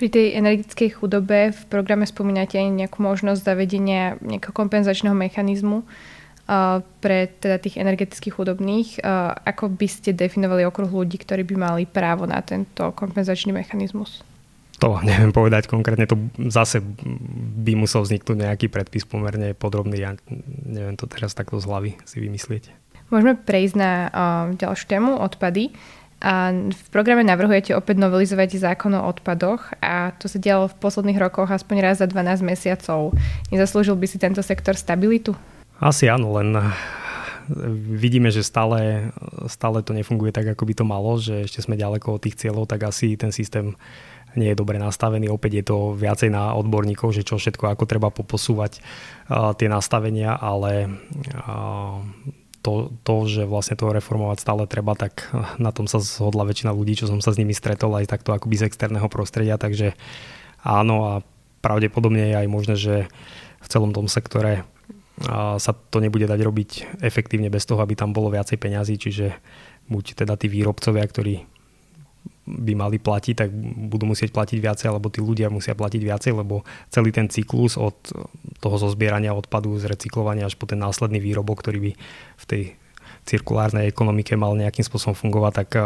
Pri 0.00 0.08
tej 0.08 0.32
energetickej 0.40 0.96
chudobe 0.96 1.52
v 1.52 1.62
programe 1.68 2.08
spomínate 2.08 2.56
aj 2.56 2.72
nejakú 2.72 3.04
možnosť 3.04 3.44
zavedenia 3.44 4.16
nejakého 4.24 4.56
kompenzačného 4.56 5.12
mechanizmu 5.12 5.84
pre 7.04 7.30
teda 7.38 7.60
tých 7.60 7.76
energetických 7.76 8.32
chudobných. 8.32 9.04
Ako 9.44 9.68
by 9.70 9.86
ste 9.86 10.16
definovali 10.16 10.64
okruh 10.64 10.88
ľudí, 10.88 11.20
ktorí 11.20 11.44
by 11.46 11.54
mali 11.54 11.82
právo 11.84 12.24
na 12.24 12.40
tento 12.40 12.96
kompenzačný 12.96 13.52
mechanizmus? 13.52 14.24
To 14.80 14.96
neviem 15.04 15.28
povedať 15.28 15.68
konkrétne, 15.68 16.08
to 16.08 16.16
zase 16.48 16.80
by 17.60 17.76
musel 17.76 18.00
vzniknúť 18.00 18.48
nejaký 18.48 18.66
predpis 18.72 19.04
pomerne 19.04 19.52
podrobný, 19.52 20.00
ja 20.00 20.16
neviem 20.64 20.96
to 20.96 21.04
teraz 21.04 21.36
takto 21.36 21.60
z 21.60 21.68
hlavy 21.68 21.90
si 22.08 22.16
vymyslieť. 22.16 22.72
Môžeme 23.12 23.36
prejsť 23.36 23.74
na 23.76 23.92
uh, 23.92 24.10
ďalšiu 24.56 24.86
tému, 24.88 25.10
odpady. 25.20 25.74
A 26.20 26.52
v 26.52 26.82
programe 26.92 27.24
navrhujete 27.24 27.72
opäť 27.72 27.96
novelizovať 27.96 28.60
zákon 28.60 28.92
o 28.92 29.08
odpadoch 29.08 29.72
a 29.80 30.12
to 30.20 30.28
sa 30.28 30.36
dialo 30.36 30.68
v 30.68 30.76
posledných 30.76 31.16
rokoch 31.16 31.48
aspoň 31.48 31.76
raz 31.80 32.04
za 32.04 32.06
12 32.08 32.44
mesiacov. 32.44 33.16
Nezaslúžil 33.48 33.96
by 33.96 34.04
si 34.04 34.20
tento 34.20 34.44
sektor 34.44 34.76
stabilitu? 34.76 35.32
Asi 35.80 36.12
áno, 36.12 36.36
len 36.36 36.60
vidíme, 37.96 38.28
že 38.28 38.44
stále, 38.44 39.10
stále 39.48 39.80
to 39.80 39.96
nefunguje 39.96 40.28
tak, 40.28 40.52
ako 40.52 40.68
by 40.68 40.74
to 40.76 40.84
malo, 40.84 41.16
že 41.16 41.48
ešte 41.48 41.64
sme 41.64 41.80
ďaleko 41.80 42.20
od 42.20 42.22
tých 42.22 42.36
cieľov, 42.36 42.68
tak 42.68 42.84
asi 42.84 43.16
ten 43.16 43.32
systém 43.32 43.74
nie 44.38 44.52
je 44.52 44.58
dobre 44.58 44.78
nastavený. 44.78 45.30
Opäť 45.30 45.52
je 45.60 45.64
to 45.66 45.76
viacej 45.98 46.30
na 46.30 46.54
odborníkov, 46.54 47.14
že 47.14 47.26
čo 47.26 47.40
všetko, 47.40 47.70
ako 47.72 47.84
treba 47.88 48.14
poposúvať 48.14 48.82
tie 49.58 49.68
nastavenia, 49.70 50.38
ale 50.38 51.00
to, 52.60 52.92
to, 53.02 53.14
že 53.24 53.48
vlastne 53.48 53.74
to 53.74 53.88
reformovať 53.88 54.38
stále 54.38 54.68
treba, 54.68 54.92
tak 54.92 55.26
na 55.56 55.72
tom 55.72 55.88
sa 55.88 55.96
zhodla 55.96 56.44
väčšina 56.44 56.76
ľudí, 56.76 56.94
čo 56.94 57.08
som 57.08 57.24
sa 57.24 57.32
s 57.32 57.40
nimi 57.40 57.56
stretol 57.56 57.96
aj 57.96 58.10
takto 58.10 58.36
akoby 58.36 58.60
z 58.60 58.68
externého 58.68 59.08
prostredia, 59.08 59.56
takže 59.56 59.96
áno 60.60 60.96
a 61.08 61.14
pravdepodobne 61.64 62.30
je 62.30 62.36
aj 62.36 62.48
možné, 62.52 62.74
že 62.76 62.94
v 63.60 63.66
celom 63.68 63.96
tom 63.96 64.08
sektore 64.08 64.68
sa 65.60 65.72
to 65.76 66.00
nebude 66.00 66.24
dať 66.24 66.40
robiť 66.40 66.70
efektívne 67.04 67.52
bez 67.52 67.68
toho, 67.68 67.84
aby 67.84 67.92
tam 67.92 68.16
bolo 68.16 68.32
viacej 68.32 68.56
peňazí, 68.56 68.96
čiže 68.96 69.36
buď 69.92 70.24
teda 70.24 70.38
tí 70.40 70.48
výrobcovia, 70.48 71.04
ktorí 71.04 71.44
by 72.50 72.72
mali 72.74 72.98
platiť, 72.98 73.34
tak 73.34 73.48
budú 73.90 74.10
musieť 74.10 74.34
platiť 74.34 74.58
viacej, 74.58 74.86
alebo 74.90 75.12
tí 75.12 75.22
ľudia 75.22 75.46
musia 75.52 75.78
platiť 75.78 76.02
viacej, 76.02 76.32
lebo 76.34 76.66
celý 76.90 77.14
ten 77.14 77.30
cyklus 77.30 77.78
od 77.78 77.94
toho 78.58 78.76
zozbierania 78.76 79.30
odpadu, 79.32 79.78
z 79.78 79.86
recyklovania 79.86 80.50
až 80.50 80.58
po 80.58 80.66
ten 80.66 80.82
následný 80.82 81.22
výrobok, 81.22 81.62
ktorý 81.62 81.78
by 81.78 81.92
v 82.36 82.44
tej 82.46 82.62
cirkulárnej 83.28 83.86
ekonomike 83.86 84.34
mal 84.34 84.56
nejakým 84.56 84.82
spôsobom 84.82 85.14
fungovať, 85.14 85.52
tak 85.64 85.68
eh, 85.76 85.84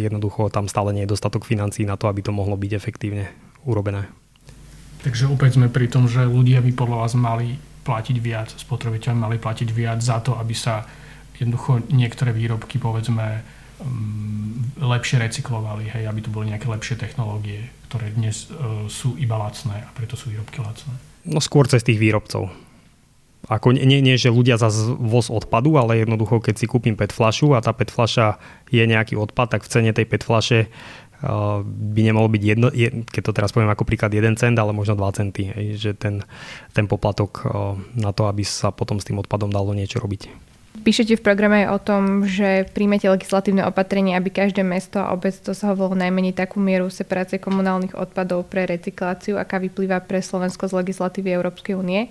jednoducho 0.00 0.50
tam 0.50 0.66
stále 0.66 0.90
nie 0.90 1.06
je 1.06 1.12
dostatok 1.12 1.46
financií 1.46 1.86
na 1.86 1.94
to, 1.94 2.10
aby 2.10 2.24
to 2.24 2.34
mohlo 2.34 2.56
byť 2.58 2.72
efektívne 2.74 3.30
urobené. 3.62 4.08
Takže 5.00 5.32
opäť 5.32 5.56
sme 5.56 5.72
pri 5.72 5.88
tom, 5.88 6.04
že 6.10 6.28
ľudia 6.28 6.60
by 6.60 6.72
podľa 6.76 6.96
vás 7.08 7.12
mali 7.16 7.56
platiť 7.88 8.16
viac, 8.20 8.52
spotrebiteľi 8.52 9.16
mali 9.16 9.36
platiť 9.40 9.68
viac 9.72 10.04
za 10.04 10.20
to, 10.20 10.36
aby 10.36 10.52
sa 10.52 10.84
jednoducho 11.40 11.88
niektoré 11.88 12.36
výrobky 12.36 12.76
povedzme 12.76 13.40
lepšie 14.80 15.20
recyklovali, 15.20 15.88
hej, 15.92 16.04
aby 16.08 16.20
to 16.24 16.32
boli 16.32 16.52
nejaké 16.52 16.68
lepšie 16.68 16.96
technológie, 16.96 17.68
ktoré 17.88 18.12
dnes 18.12 18.48
uh, 18.48 18.88
sú 18.88 19.16
iba 19.20 19.36
lacné 19.36 19.84
a 19.84 19.90
preto 19.92 20.16
sú 20.16 20.32
výrobky 20.32 20.60
lacné. 20.64 20.92
No 21.28 21.40
skôr 21.40 21.68
cez 21.68 21.84
tých 21.84 22.00
výrobcov. 22.00 22.48
Ako 23.48 23.72
nie, 23.72 24.04
nie, 24.04 24.16
že 24.20 24.28
ľudia 24.28 24.60
za 24.60 24.68
voz 25.00 25.32
odpadu, 25.32 25.80
ale 25.80 26.04
jednoducho, 26.04 26.44
keď 26.44 26.54
si 26.60 26.68
kúpim 26.68 26.92
PET 26.92 27.12
flašu 27.12 27.56
a 27.56 27.64
tá 27.64 27.72
PET 27.72 27.88
flaša 27.88 28.36
je 28.68 28.84
nejaký 28.84 29.16
odpad, 29.16 29.56
tak 29.56 29.64
v 29.64 29.72
cene 29.72 29.90
tej 29.96 30.04
PET 30.04 30.22
flaše 30.22 30.68
by 31.64 32.00
nemalo 32.00 32.32
byť 32.32 32.42
jedno, 32.42 32.72
keď 33.04 33.22
to 33.28 33.32
teraz 33.36 33.52
poviem 33.52 33.68
ako 33.68 33.84
príklad 33.84 34.08
1 34.08 34.40
cent, 34.40 34.56
ale 34.56 34.72
možno 34.72 34.96
2 34.96 35.18
centy. 35.20 35.52
Že 35.76 35.90
ten, 36.00 36.14
ten 36.72 36.88
poplatok 36.88 37.44
na 37.92 38.16
to, 38.16 38.24
aby 38.24 38.40
sa 38.40 38.72
potom 38.72 38.96
s 38.96 39.04
tým 39.04 39.20
odpadom 39.20 39.52
dalo 39.52 39.76
niečo 39.76 40.00
robiť. 40.00 40.49
Píšete 40.80 41.20
v 41.20 41.24
programe 41.24 41.68
o 41.68 41.76
tom, 41.76 42.24
že 42.24 42.64
príjmete 42.72 43.06
legislatívne 43.12 43.68
opatrenie, 43.68 44.16
aby 44.16 44.32
každé 44.32 44.64
mesto 44.64 44.96
a 44.96 45.12
obec 45.12 45.36
dosahovalo 45.44 45.92
najmenej 45.92 46.32
takú 46.32 46.56
mieru 46.56 46.88
separácie 46.88 47.36
komunálnych 47.36 47.92
odpadov 47.92 48.48
pre 48.48 48.64
recykláciu, 48.64 49.36
aká 49.36 49.60
vyplýva 49.60 50.00
pre 50.00 50.24
Slovensko 50.24 50.66
z 50.66 50.80
legislatívy 50.80 51.36
Európskej 51.36 51.76
únie. 51.76 52.08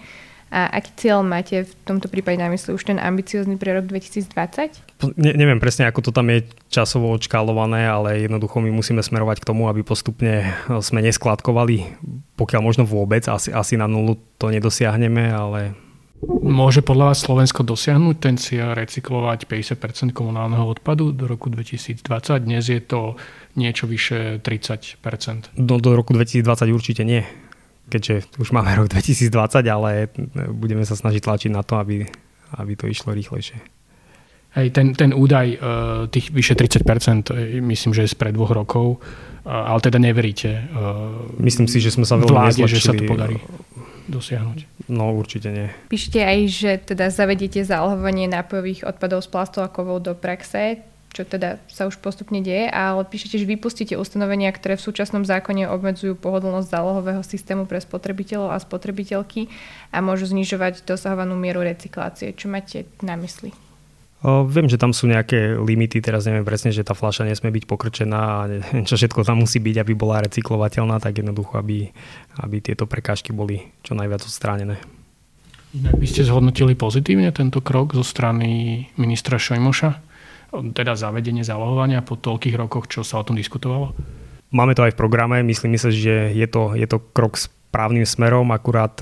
A 0.49 0.81
aký 0.81 0.89
cieľ 0.97 1.21
máte 1.21 1.61
v 1.61 1.73
tomto 1.85 2.09
prípade 2.09 2.41
na 2.41 2.49
mysli? 2.49 2.73
Už 2.73 2.81
ten 2.81 2.97
ambiciózny 2.97 3.61
pre 3.61 3.69
rok 3.77 3.85
2020? 3.85 4.81
Ne, 5.21 5.31
neviem 5.37 5.61
presne, 5.61 5.85
ako 5.85 6.09
to 6.09 6.11
tam 6.13 6.33
je 6.33 6.49
časovo 6.73 7.13
odškálované, 7.13 7.85
ale 7.85 8.25
jednoducho 8.25 8.57
my 8.57 8.73
musíme 8.73 9.05
smerovať 9.05 9.45
k 9.45 9.47
tomu, 9.53 9.69
aby 9.69 9.85
postupne 9.85 10.57
sme 10.81 11.05
neskladkovali, 11.05 12.01
pokiaľ 12.33 12.61
možno 12.65 12.83
vôbec, 12.89 13.29
asi, 13.29 13.53
asi 13.53 13.77
na 13.77 13.85
nulu 13.85 14.17
to 14.41 14.49
nedosiahneme, 14.49 15.29
ale 15.29 15.77
Môže 16.27 16.83
podľa 16.83 17.15
vás 17.15 17.23
Slovensko 17.23 17.63
dosiahnuť 17.63 18.15
ten 18.19 18.35
cieľ 18.35 18.75
recyklovať 18.75 19.47
50% 19.47 20.11
komunálneho 20.11 20.67
odpadu 20.67 21.15
do 21.15 21.31
roku 21.31 21.47
2020? 21.47 22.03
Dnes 22.43 22.67
je 22.67 22.83
to 22.83 23.15
niečo 23.55 23.87
vyše 23.87 24.43
30%. 24.43 25.55
Do, 25.55 25.79
do 25.79 25.95
roku 25.95 26.11
2020 26.11 26.75
určite 26.75 27.07
nie 27.07 27.23
keďže 27.89 28.37
už 28.37 28.53
máme 28.53 28.69
rok 28.77 28.87
2020, 28.93 29.65
ale 29.65 30.13
budeme 30.53 30.85
sa 30.85 30.93
snažiť 30.93 31.25
tlačiť 31.25 31.49
na 31.49 31.65
to, 31.65 31.81
aby, 31.81 32.05
aby 32.61 32.71
to 32.77 32.85
išlo 32.85 33.17
rýchlejšie. 33.17 33.57
Hej, 34.53 34.73
ten, 34.73 34.93
ten 34.93 35.13
údaj 35.13 35.47
uh, 35.57 35.59
tých 36.09 36.29
vyše 36.29 36.53
30%, 36.53 37.33
e, 37.33 37.61
myslím, 37.61 37.93
že 37.93 38.05
je 38.05 38.13
spred 38.13 38.33
dvoch 38.33 38.53
rokov, 38.53 38.97
ale 39.45 39.81
teda 39.81 39.97
neveríte. 39.97 40.69
Myslím 41.41 41.65
si, 41.65 41.81
že 41.81 41.93
sme 41.93 42.05
sa 42.05 42.17
veľmi 42.17 42.29
vláde, 42.29 42.65
že 42.69 42.81
sa 42.81 42.93
to 42.93 43.05
podarí 43.09 43.41
dosiahnuť. 44.09 44.89
No 44.89 45.13
určite 45.13 45.53
nie. 45.53 45.67
Píšte 45.87 46.19
aj, 46.19 46.39
že 46.49 46.71
teda 46.81 47.13
zavediete 47.13 47.61
zálohovanie 47.61 48.25
nápojových 48.27 48.89
odpadov 48.89 49.21
z 49.21 49.29
plastov 49.29 49.61
a 49.63 49.69
kovov 49.69 50.01
do 50.01 50.17
praxe 50.17 50.81
čo 51.09 51.25
teda 51.25 51.57
sa 51.65 51.89
už 51.89 51.97
postupne 51.97 52.37
deje, 52.37 52.69
ale 52.69 53.01
píšete, 53.01 53.41
že 53.41 53.49
vypustíte 53.49 53.97
ustanovenia, 53.97 54.53
ktoré 54.53 54.77
v 54.77 54.85
súčasnom 54.85 55.25
zákone 55.25 55.65
obmedzujú 55.65 56.13
pohodlnosť 56.13 56.69
zálohového 56.69 57.25
systému 57.25 57.65
pre 57.65 57.81
spotrebiteľov 57.81 58.53
a 58.53 58.61
spotrebiteľky 58.61 59.49
a 59.89 60.05
môžu 60.05 60.29
znižovať 60.29 60.85
dosahovanú 60.85 61.33
mieru 61.33 61.65
recyklácie. 61.65 62.37
Čo 62.37 62.53
máte 62.53 62.85
na 63.01 63.17
mysli? 63.17 63.68
Viem, 64.23 64.67
že 64.67 64.75
tam 64.75 64.91
sú 64.91 65.07
nejaké 65.07 65.55
limity, 65.55 66.03
teraz 66.03 66.27
neviem 66.27 66.43
presne, 66.43 66.75
že 66.75 66.83
tá 66.83 66.91
fľaša 66.91 67.23
nesmie 67.23 67.55
byť 67.55 67.63
pokrčená 67.63 68.19
a 68.19 68.39
čo 68.83 68.95
všetko 68.99 69.23
tam 69.23 69.47
musí 69.47 69.63
byť, 69.63 69.75
aby 69.79 69.93
bola 69.95 70.19
recyklovateľná, 70.27 70.99
tak 70.99 71.23
jednoducho, 71.23 71.55
aby, 71.55 71.87
aby 72.43 72.57
tieto 72.59 72.83
prekážky 72.83 73.31
boli 73.31 73.71
čo 73.79 73.95
najviac 73.95 74.27
odstránené. 74.27 74.75
Inak 75.71 75.95
by 76.01 76.07
ste 76.09 76.27
zhodnotili 76.27 76.75
pozitívne 76.75 77.31
tento 77.31 77.63
krok 77.63 77.95
zo 77.95 78.03
strany 78.03 78.83
ministra 78.99 79.39
Šojmoša? 79.39 80.09
teda 80.49 80.97
zavedenie 80.97 81.45
zálohovania 81.45 82.01
po 82.01 82.17
toľkých 82.17 82.57
rokoch, 82.57 82.89
čo 82.89 83.05
sa 83.05 83.21
o 83.21 83.25
tom 83.25 83.37
diskutovalo? 83.37 83.93
Máme 84.49 84.73
to 84.73 84.81
aj 84.81 84.97
v 84.97 84.99
programe, 84.99 85.45
myslím 85.45 85.77
si, 85.77 85.93
že 85.93 86.33
je 86.33 86.47
to, 86.49 86.73
je 86.73 86.89
to 86.89 86.97
krok 87.13 87.37
správnym 87.69 88.01
smerom, 88.01 88.49
akurát 88.49 88.97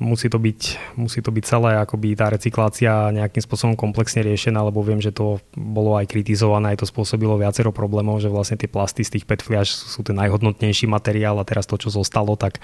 musí 0.00 0.32
to 0.32 0.40
byť, 0.40 0.60
musí 0.96 1.20
to 1.20 1.28
byť 1.28 1.44
celé 1.44 1.76
akoby 1.76 2.16
tá 2.16 2.32
recyklácia 2.32 3.12
nejakým 3.12 3.44
spôsobom 3.44 3.76
komplexne 3.76 4.24
riešená, 4.24 4.56
lebo 4.64 4.80
viem, 4.80 5.04
že 5.04 5.12
to 5.12 5.36
bolo 5.52 6.00
aj 6.00 6.08
kritizované, 6.08 6.72
aj 6.72 6.80
to 6.80 6.86
spôsobilo 6.88 7.36
viacero 7.36 7.76
problémov, 7.76 8.24
že 8.24 8.32
vlastne 8.32 8.56
tie 8.56 8.72
plasty 8.72 9.04
z 9.04 9.20
tých 9.20 9.28
PET 9.28 9.44
fliaž 9.44 9.68
sú 9.68 10.00
ten 10.00 10.16
najhodnotnejší 10.16 10.88
materiál 10.88 11.36
a 11.36 11.44
teraz 11.44 11.68
to, 11.68 11.76
čo 11.76 11.92
zostalo, 11.92 12.40
tak 12.40 12.56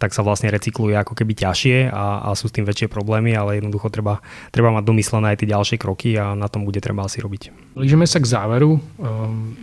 tak 0.00 0.16
sa 0.16 0.24
vlastne 0.24 0.48
recykluje 0.48 0.96
ako 0.96 1.12
keby 1.12 1.36
ťažšie 1.36 1.92
a, 1.92 2.24
a 2.24 2.28
sú 2.32 2.48
s 2.48 2.56
tým 2.56 2.64
väčšie 2.64 2.88
problémy, 2.88 3.36
ale 3.36 3.60
jednoducho 3.60 3.92
treba, 3.92 4.24
treba 4.48 4.72
mať 4.72 4.88
domyslené 4.88 5.36
aj 5.36 5.44
tie 5.44 5.52
ďalšie 5.52 5.76
kroky 5.76 6.16
a 6.16 6.32
na 6.32 6.48
tom 6.48 6.64
bude 6.64 6.80
treba 6.80 7.04
asi 7.04 7.20
robiť. 7.20 7.76
Blížime 7.76 8.08
sa 8.08 8.16
k 8.16 8.24
záveru. 8.24 8.80
Um, 8.96 9.60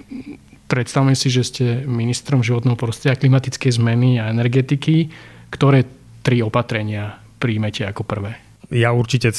predstavme 0.67 1.15
si, 1.15 1.31
že 1.31 1.43
ste 1.43 1.65
ministrom 1.87 2.43
životného 2.43 2.77
prostredia, 2.77 3.19
klimatickej 3.19 3.71
zmeny 3.79 4.21
a 4.21 4.29
energetiky. 4.31 5.09
Ktoré 5.47 5.87
tri 6.21 6.43
opatrenia 6.43 7.23
príjmete 7.39 7.87
ako 7.87 8.03
prvé? 8.03 8.35
Ja 8.67 8.91
určite 8.91 9.31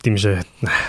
tým, 0.00 0.16
že 0.16 0.44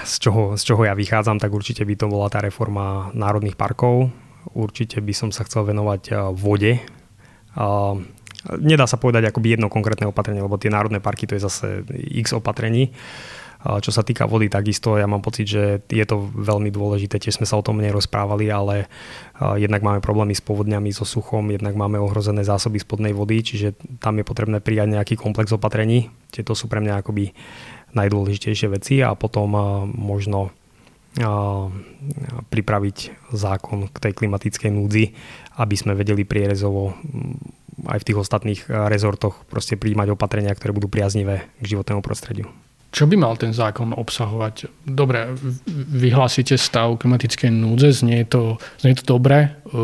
z 0.07 0.15
čoho, 0.19 0.55
z 0.55 0.63
čoho 0.63 0.87
ja 0.87 0.95
vychádzam, 0.95 1.39
tak 1.39 1.51
určite 1.51 1.83
by 1.83 1.95
to 1.99 2.07
bola 2.07 2.31
tá 2.31 2.39
reforma 2.39 3.11
národných 3.11 3.59
parkov. 3.59 4.11
Určite 4.55 5.03
by 5.03 5.13
som 5.15 5.29
sa 5.35 5.43
chcel 5.43 5.67
venovať 5.67 6.31
vode 6.35 6.79
nedá 8.53 8.85
sa 8.85 9.01
povedať 9.01 9.29
akoby 9.29 9.57
jedno 9.57 9.67
konkrétne 9.71 10.05
opatrenie, 10.09 10.43
lebo 10.43 10.59
tie 10.61 10.69
národné 10.69 11.01
parky 11.01 11.25
to 11.25 11.37
je 11.37 11.45
zase 11.45 11.67
x 12.13 12.35
opatrení. 12.35 12.93
Čo 13.65 13.89
sa 13.89 14.05
týka 14.05 14.29
vody, 14.29 14.45
takisto 14.45 14.93
ja 14.93 15.09
mám 15.09 15.25
pocit, 15.25 15.49
že 15.49 15.81
je 15.89 16.05
to 16.05 16.21
veľmi 16.21 16.69
dôležité, 16.69 17.17
tiež 17.17 17.41
sme 17.41 17.49
sa 17.49 17.57
o 17.57 17.65
tom 17.65 17.81
nerozprávali, 17.81 18.45
ale 18.53 18.85
jednak 19.57 19.81
máme 19.81 20.05
problémy 20.05 20.37
s 20.37 20.45
povodňami, 20.45 20.93
so 20.93 21.01
suchom, 21.01 21.49
jednak 21.49 21.73
máme 21.73 21.97
ohrozené 21.97 22.45
zásoby 22.45 22.77
spodnej 22.77 23.17
vody, 23.17 23.41
čiže 23.41 23.73
tam 23.97 24.21
je 24.21 24.25
potrebné 24.25 24.61
prijať 24.61 24.93
nejaký 24.93 25.15
komplex 25.17 25.49
opatrení, 25.49 26.13
čiže 26.29 26.45
to 26.45 26.53
sú 26.53 26.69
pre 26.69 26.77
mňa 26.77 27.01
akoby 27.01 27.33
najdôležitejšie 27.97 28.67
veci 28.69 29.01
a 29.01 29.17
potom 29.17 29.57
možno 29.97 30.53
pripraviť 32.51 32.97
zákon 33.33 33.87
k 33.87 33.97
tej 33.97 34.13
klimatickej 34.13 34.67
núdzi, 34.67 35.05
aby 35.57 35.75
sme 35.79 35.95
vedeli 35.95 36.27
prierezovo 36.27 36.91
aj 37.87 37.97
v 38.03 38.07
tých 38.11 38.19
ostatných 38.19 38.61
rezortoch 38.67 39.47
proste 39.47 39.79
príjmať 39.79 40.11
opatrenia, 40.11 40.51
ktoré 40.53 40.75
budú 40.75 40.91
priaznivé 40.91 41.47
k 41.63 41.71
životnému 41.71 42.03
prostrediu. 42.03 42.51
Čo 42.95 43.11
by 43.11 43.19
mal 43.19 43.35
ten 43.35 43.51
zákon 43.51 43.91
obsahovať? 43.91 44.71
Dobre, 44.87 45.35
vyhlásite 45.91 46.55
stav 46.55 46.95
klimatickej 46.95 47.51
núdze, 47.51 47.91
znie 47.91 48.23
to, 48.23 48.55
znie 48.79 48.95
to 48.95 49.03
dobre, 49.03 49.51
eh, 49.51 49.75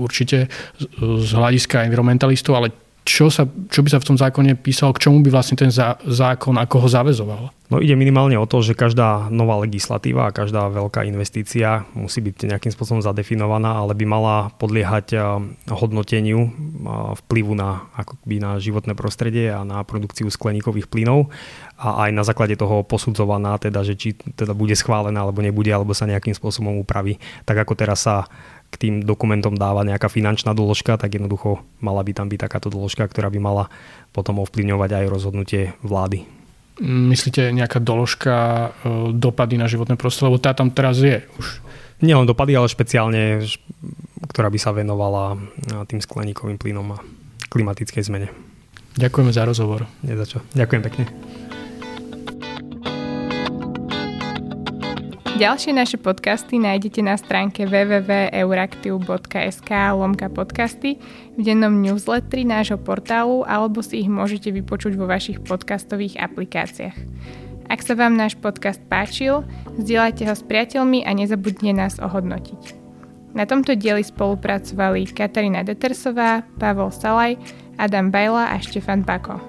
určite 0.00 0.48
z 0.96 1.30
hľadiska 1.36 1.84
environmentalistov, 1.84 2.56
ale 2.56 2.72
čo, 3.04 3.28
sa, 3.28 3.44
čo 3.44 3.84
by 3.84 3.88
sa 3.92 4.00
v 4.00 4.08
tom 4.08 4.16
zákone 4.16 4.56
písalo, 4.56 4.96
k 4.96 5.06
čomu 5.06 5.20
by 5.20 5.28
vlastne 5.28 5.60
ten 5.60 5.68
zá, 5.68 6.00
zákon, 6.08 6.56
ako 6.56 6.76
ho 6.80 6.88
zavezoval? 6.88 7.52
No 7.68 7.80
ide 7.80 7.96
minimálne 7.96 8.36
o 8.40 8.48
to, 8.48 8.64
že 8.64 8.76
každá 8.76 9.28
nová 9.28 9.60
legislatíva 9.60 10.28
a 10.28 10.34
každá 10.36 10.68
veľká 10.72 11.04
investícia 11.04 11.84
musí 11.92 12.24
byť 12.24 12.56
nejakým 12.56 12.72
spôsobom 12.72 13.04
zadefinovaná, 13.04 13.76
ale 13.76 13.92
by 13.92 14.04
mala 14.08 14.36
podliehať 14.56 15.16
hodnoteniu 15.68 16.48
vplyvu 17.24 17.52
na, 17.56 17.88
akoby 17.96 18.40
na 18.40 18.56
životné 18.56 18.96
prostredie 18.96 19.52
a 19.52 19.64
na 19.64 19.84
produkciu 19.84 20.28
skleníkových 20.32 20.88
plynov 20.88 21.28
a 21.84 22.08
aj 22.08 22.10
na 22.16 22.24
základe 22.24 22.56
toho 22.56 22.80
posudzovaná, 22.80 23.60
teda, 23.60 23.84
že 23.84 23.92
či 23.92 24.16
teda 24.16 24.56
bude 24.56 24.72
schválená 24.72 25.20
alebo 25.20 25.44
nebude, 25.44 25.68
alebo 25.68 25.92
sa 25.92 26.08
nejakým 26.08 26.32
spôsobom 26.32 26.80
upraví. 26.80 27.20
Tak 27.44 27.60
ako 27.60 27.76
teraz 27.76 28.08
sa 28.08 28.24
k 28.72 28.88
tým 28.88 28.94
dokumentom 29.04 29.52
dáva 29.52 29.84
nejaká 29.84 30.08
finančná 30.08 30.56
doložka, 30.56 30.96
tak 30.96 31.12
jednoducho 31.12 31.60
mala 31.84 32.00
by 32.00 32.16
tam 32.16 32.32
byť 32.32 32.40
takáto 32.40 32.72
doložka, 32.72 33.04
ktorá 33.04 33.28
by 33.28 33.36
mala 33.36 33.64
potom 34.16 34.40
ovplyvňovať 34.40 34.90
aj 34.96 35.12
rozhodnutie 35.12 35.62
vlády. 35.84 36.24
Myslíte 36.82 37.54
nejaká 37.54 37.78
doložka 37.78 38.34
e, 38.82 39.14
dopady 39.14 39.60
na 39.60 39.70
životné 39.70 39.94
prostredie, 39.94 40.34
lebo 40.34 40.42
tá 40.42 40.56
tam 40.56 40.74
teraz 40.74 40.98
je 40.98 41.22
už? 41.38 41.62
Nielen 42.02 42.26
dopady, 42.26 42.58
ale 42.58 42.66
špeciálne, 42.66 43.46
ktorá 44.26 44.50
by 44.50 44.58
sa 44.58 44.74
venovala 44.74 45.38
tým 45.86 46.02
skleníkovým 46.02 46.58
plynom 46.58 46.98
a 46.98 46.98
klimatickej 47.54 48.02
zmene. 48.02 48.28
Ďakujeme 48.98 49.30
za 49.30 49.46
rozhovor. 49.46 49.86
Nie 50.02 50.18
za 50.18 50.26
čo. 50.26 50.38
Ďakujem 50.54 50.82
pekne. 50.82 51.04
Ďalšie 55.34 55.74
naše 55.74 55.98
podcasty 55.98 56.62
nájdete 56.62 57.02
na 57.02 57.18
stránke 57.18 57.66
www.euraktiv.sk 57.66 59.70
lomka 59.98 60.30
podcasty, 60.30 61.02
v 61.34 61.40
dennom 61.42 61.82
newsletteri 61.82 62.46
nášho 62.46 62.78
portálu 62.78 63.42
alebo 63.42 63.82
si 63.82 64.06
ich 64.06 64.08
môžete 64.10 64.54
vypočuť 64.54 64.94
vo 64.94 65.10
vašich 65.10 65.42
podcastových 65.42 66.22
aplikáciách. 66.22 66.94
Ak 67.66 67.82
sa 67.82 67.98
vám 67.98 68.14
náš 68.14 68.38
podcast 68.38 68.78
páčil, 68.86 69.42
zdieľajte 69.74 70.22
ho 70.30 70.38
s 70.38 70.46
priateľmi 70.46 71.02
a 71.02 71.10
nezabudnite 71.10 71.74
nás 71.74 71.98
ohodnotiť. 71.98 72.78
Na 73.34 73.42
tomto 73.42 73.74
dieli 73.74 74.06
spolupracovali 74.06 75.10
Katarína 75.10 75.66
Detersová, 75.66 76.46
Pavol 76.62 76.94
Salaj, 76.94 77.34
Adam 77.74 78.14
Bajla 78.14 78.54
a 78.54 78.56
Štefan 78.62 79.02
Bako. 79.02 79.42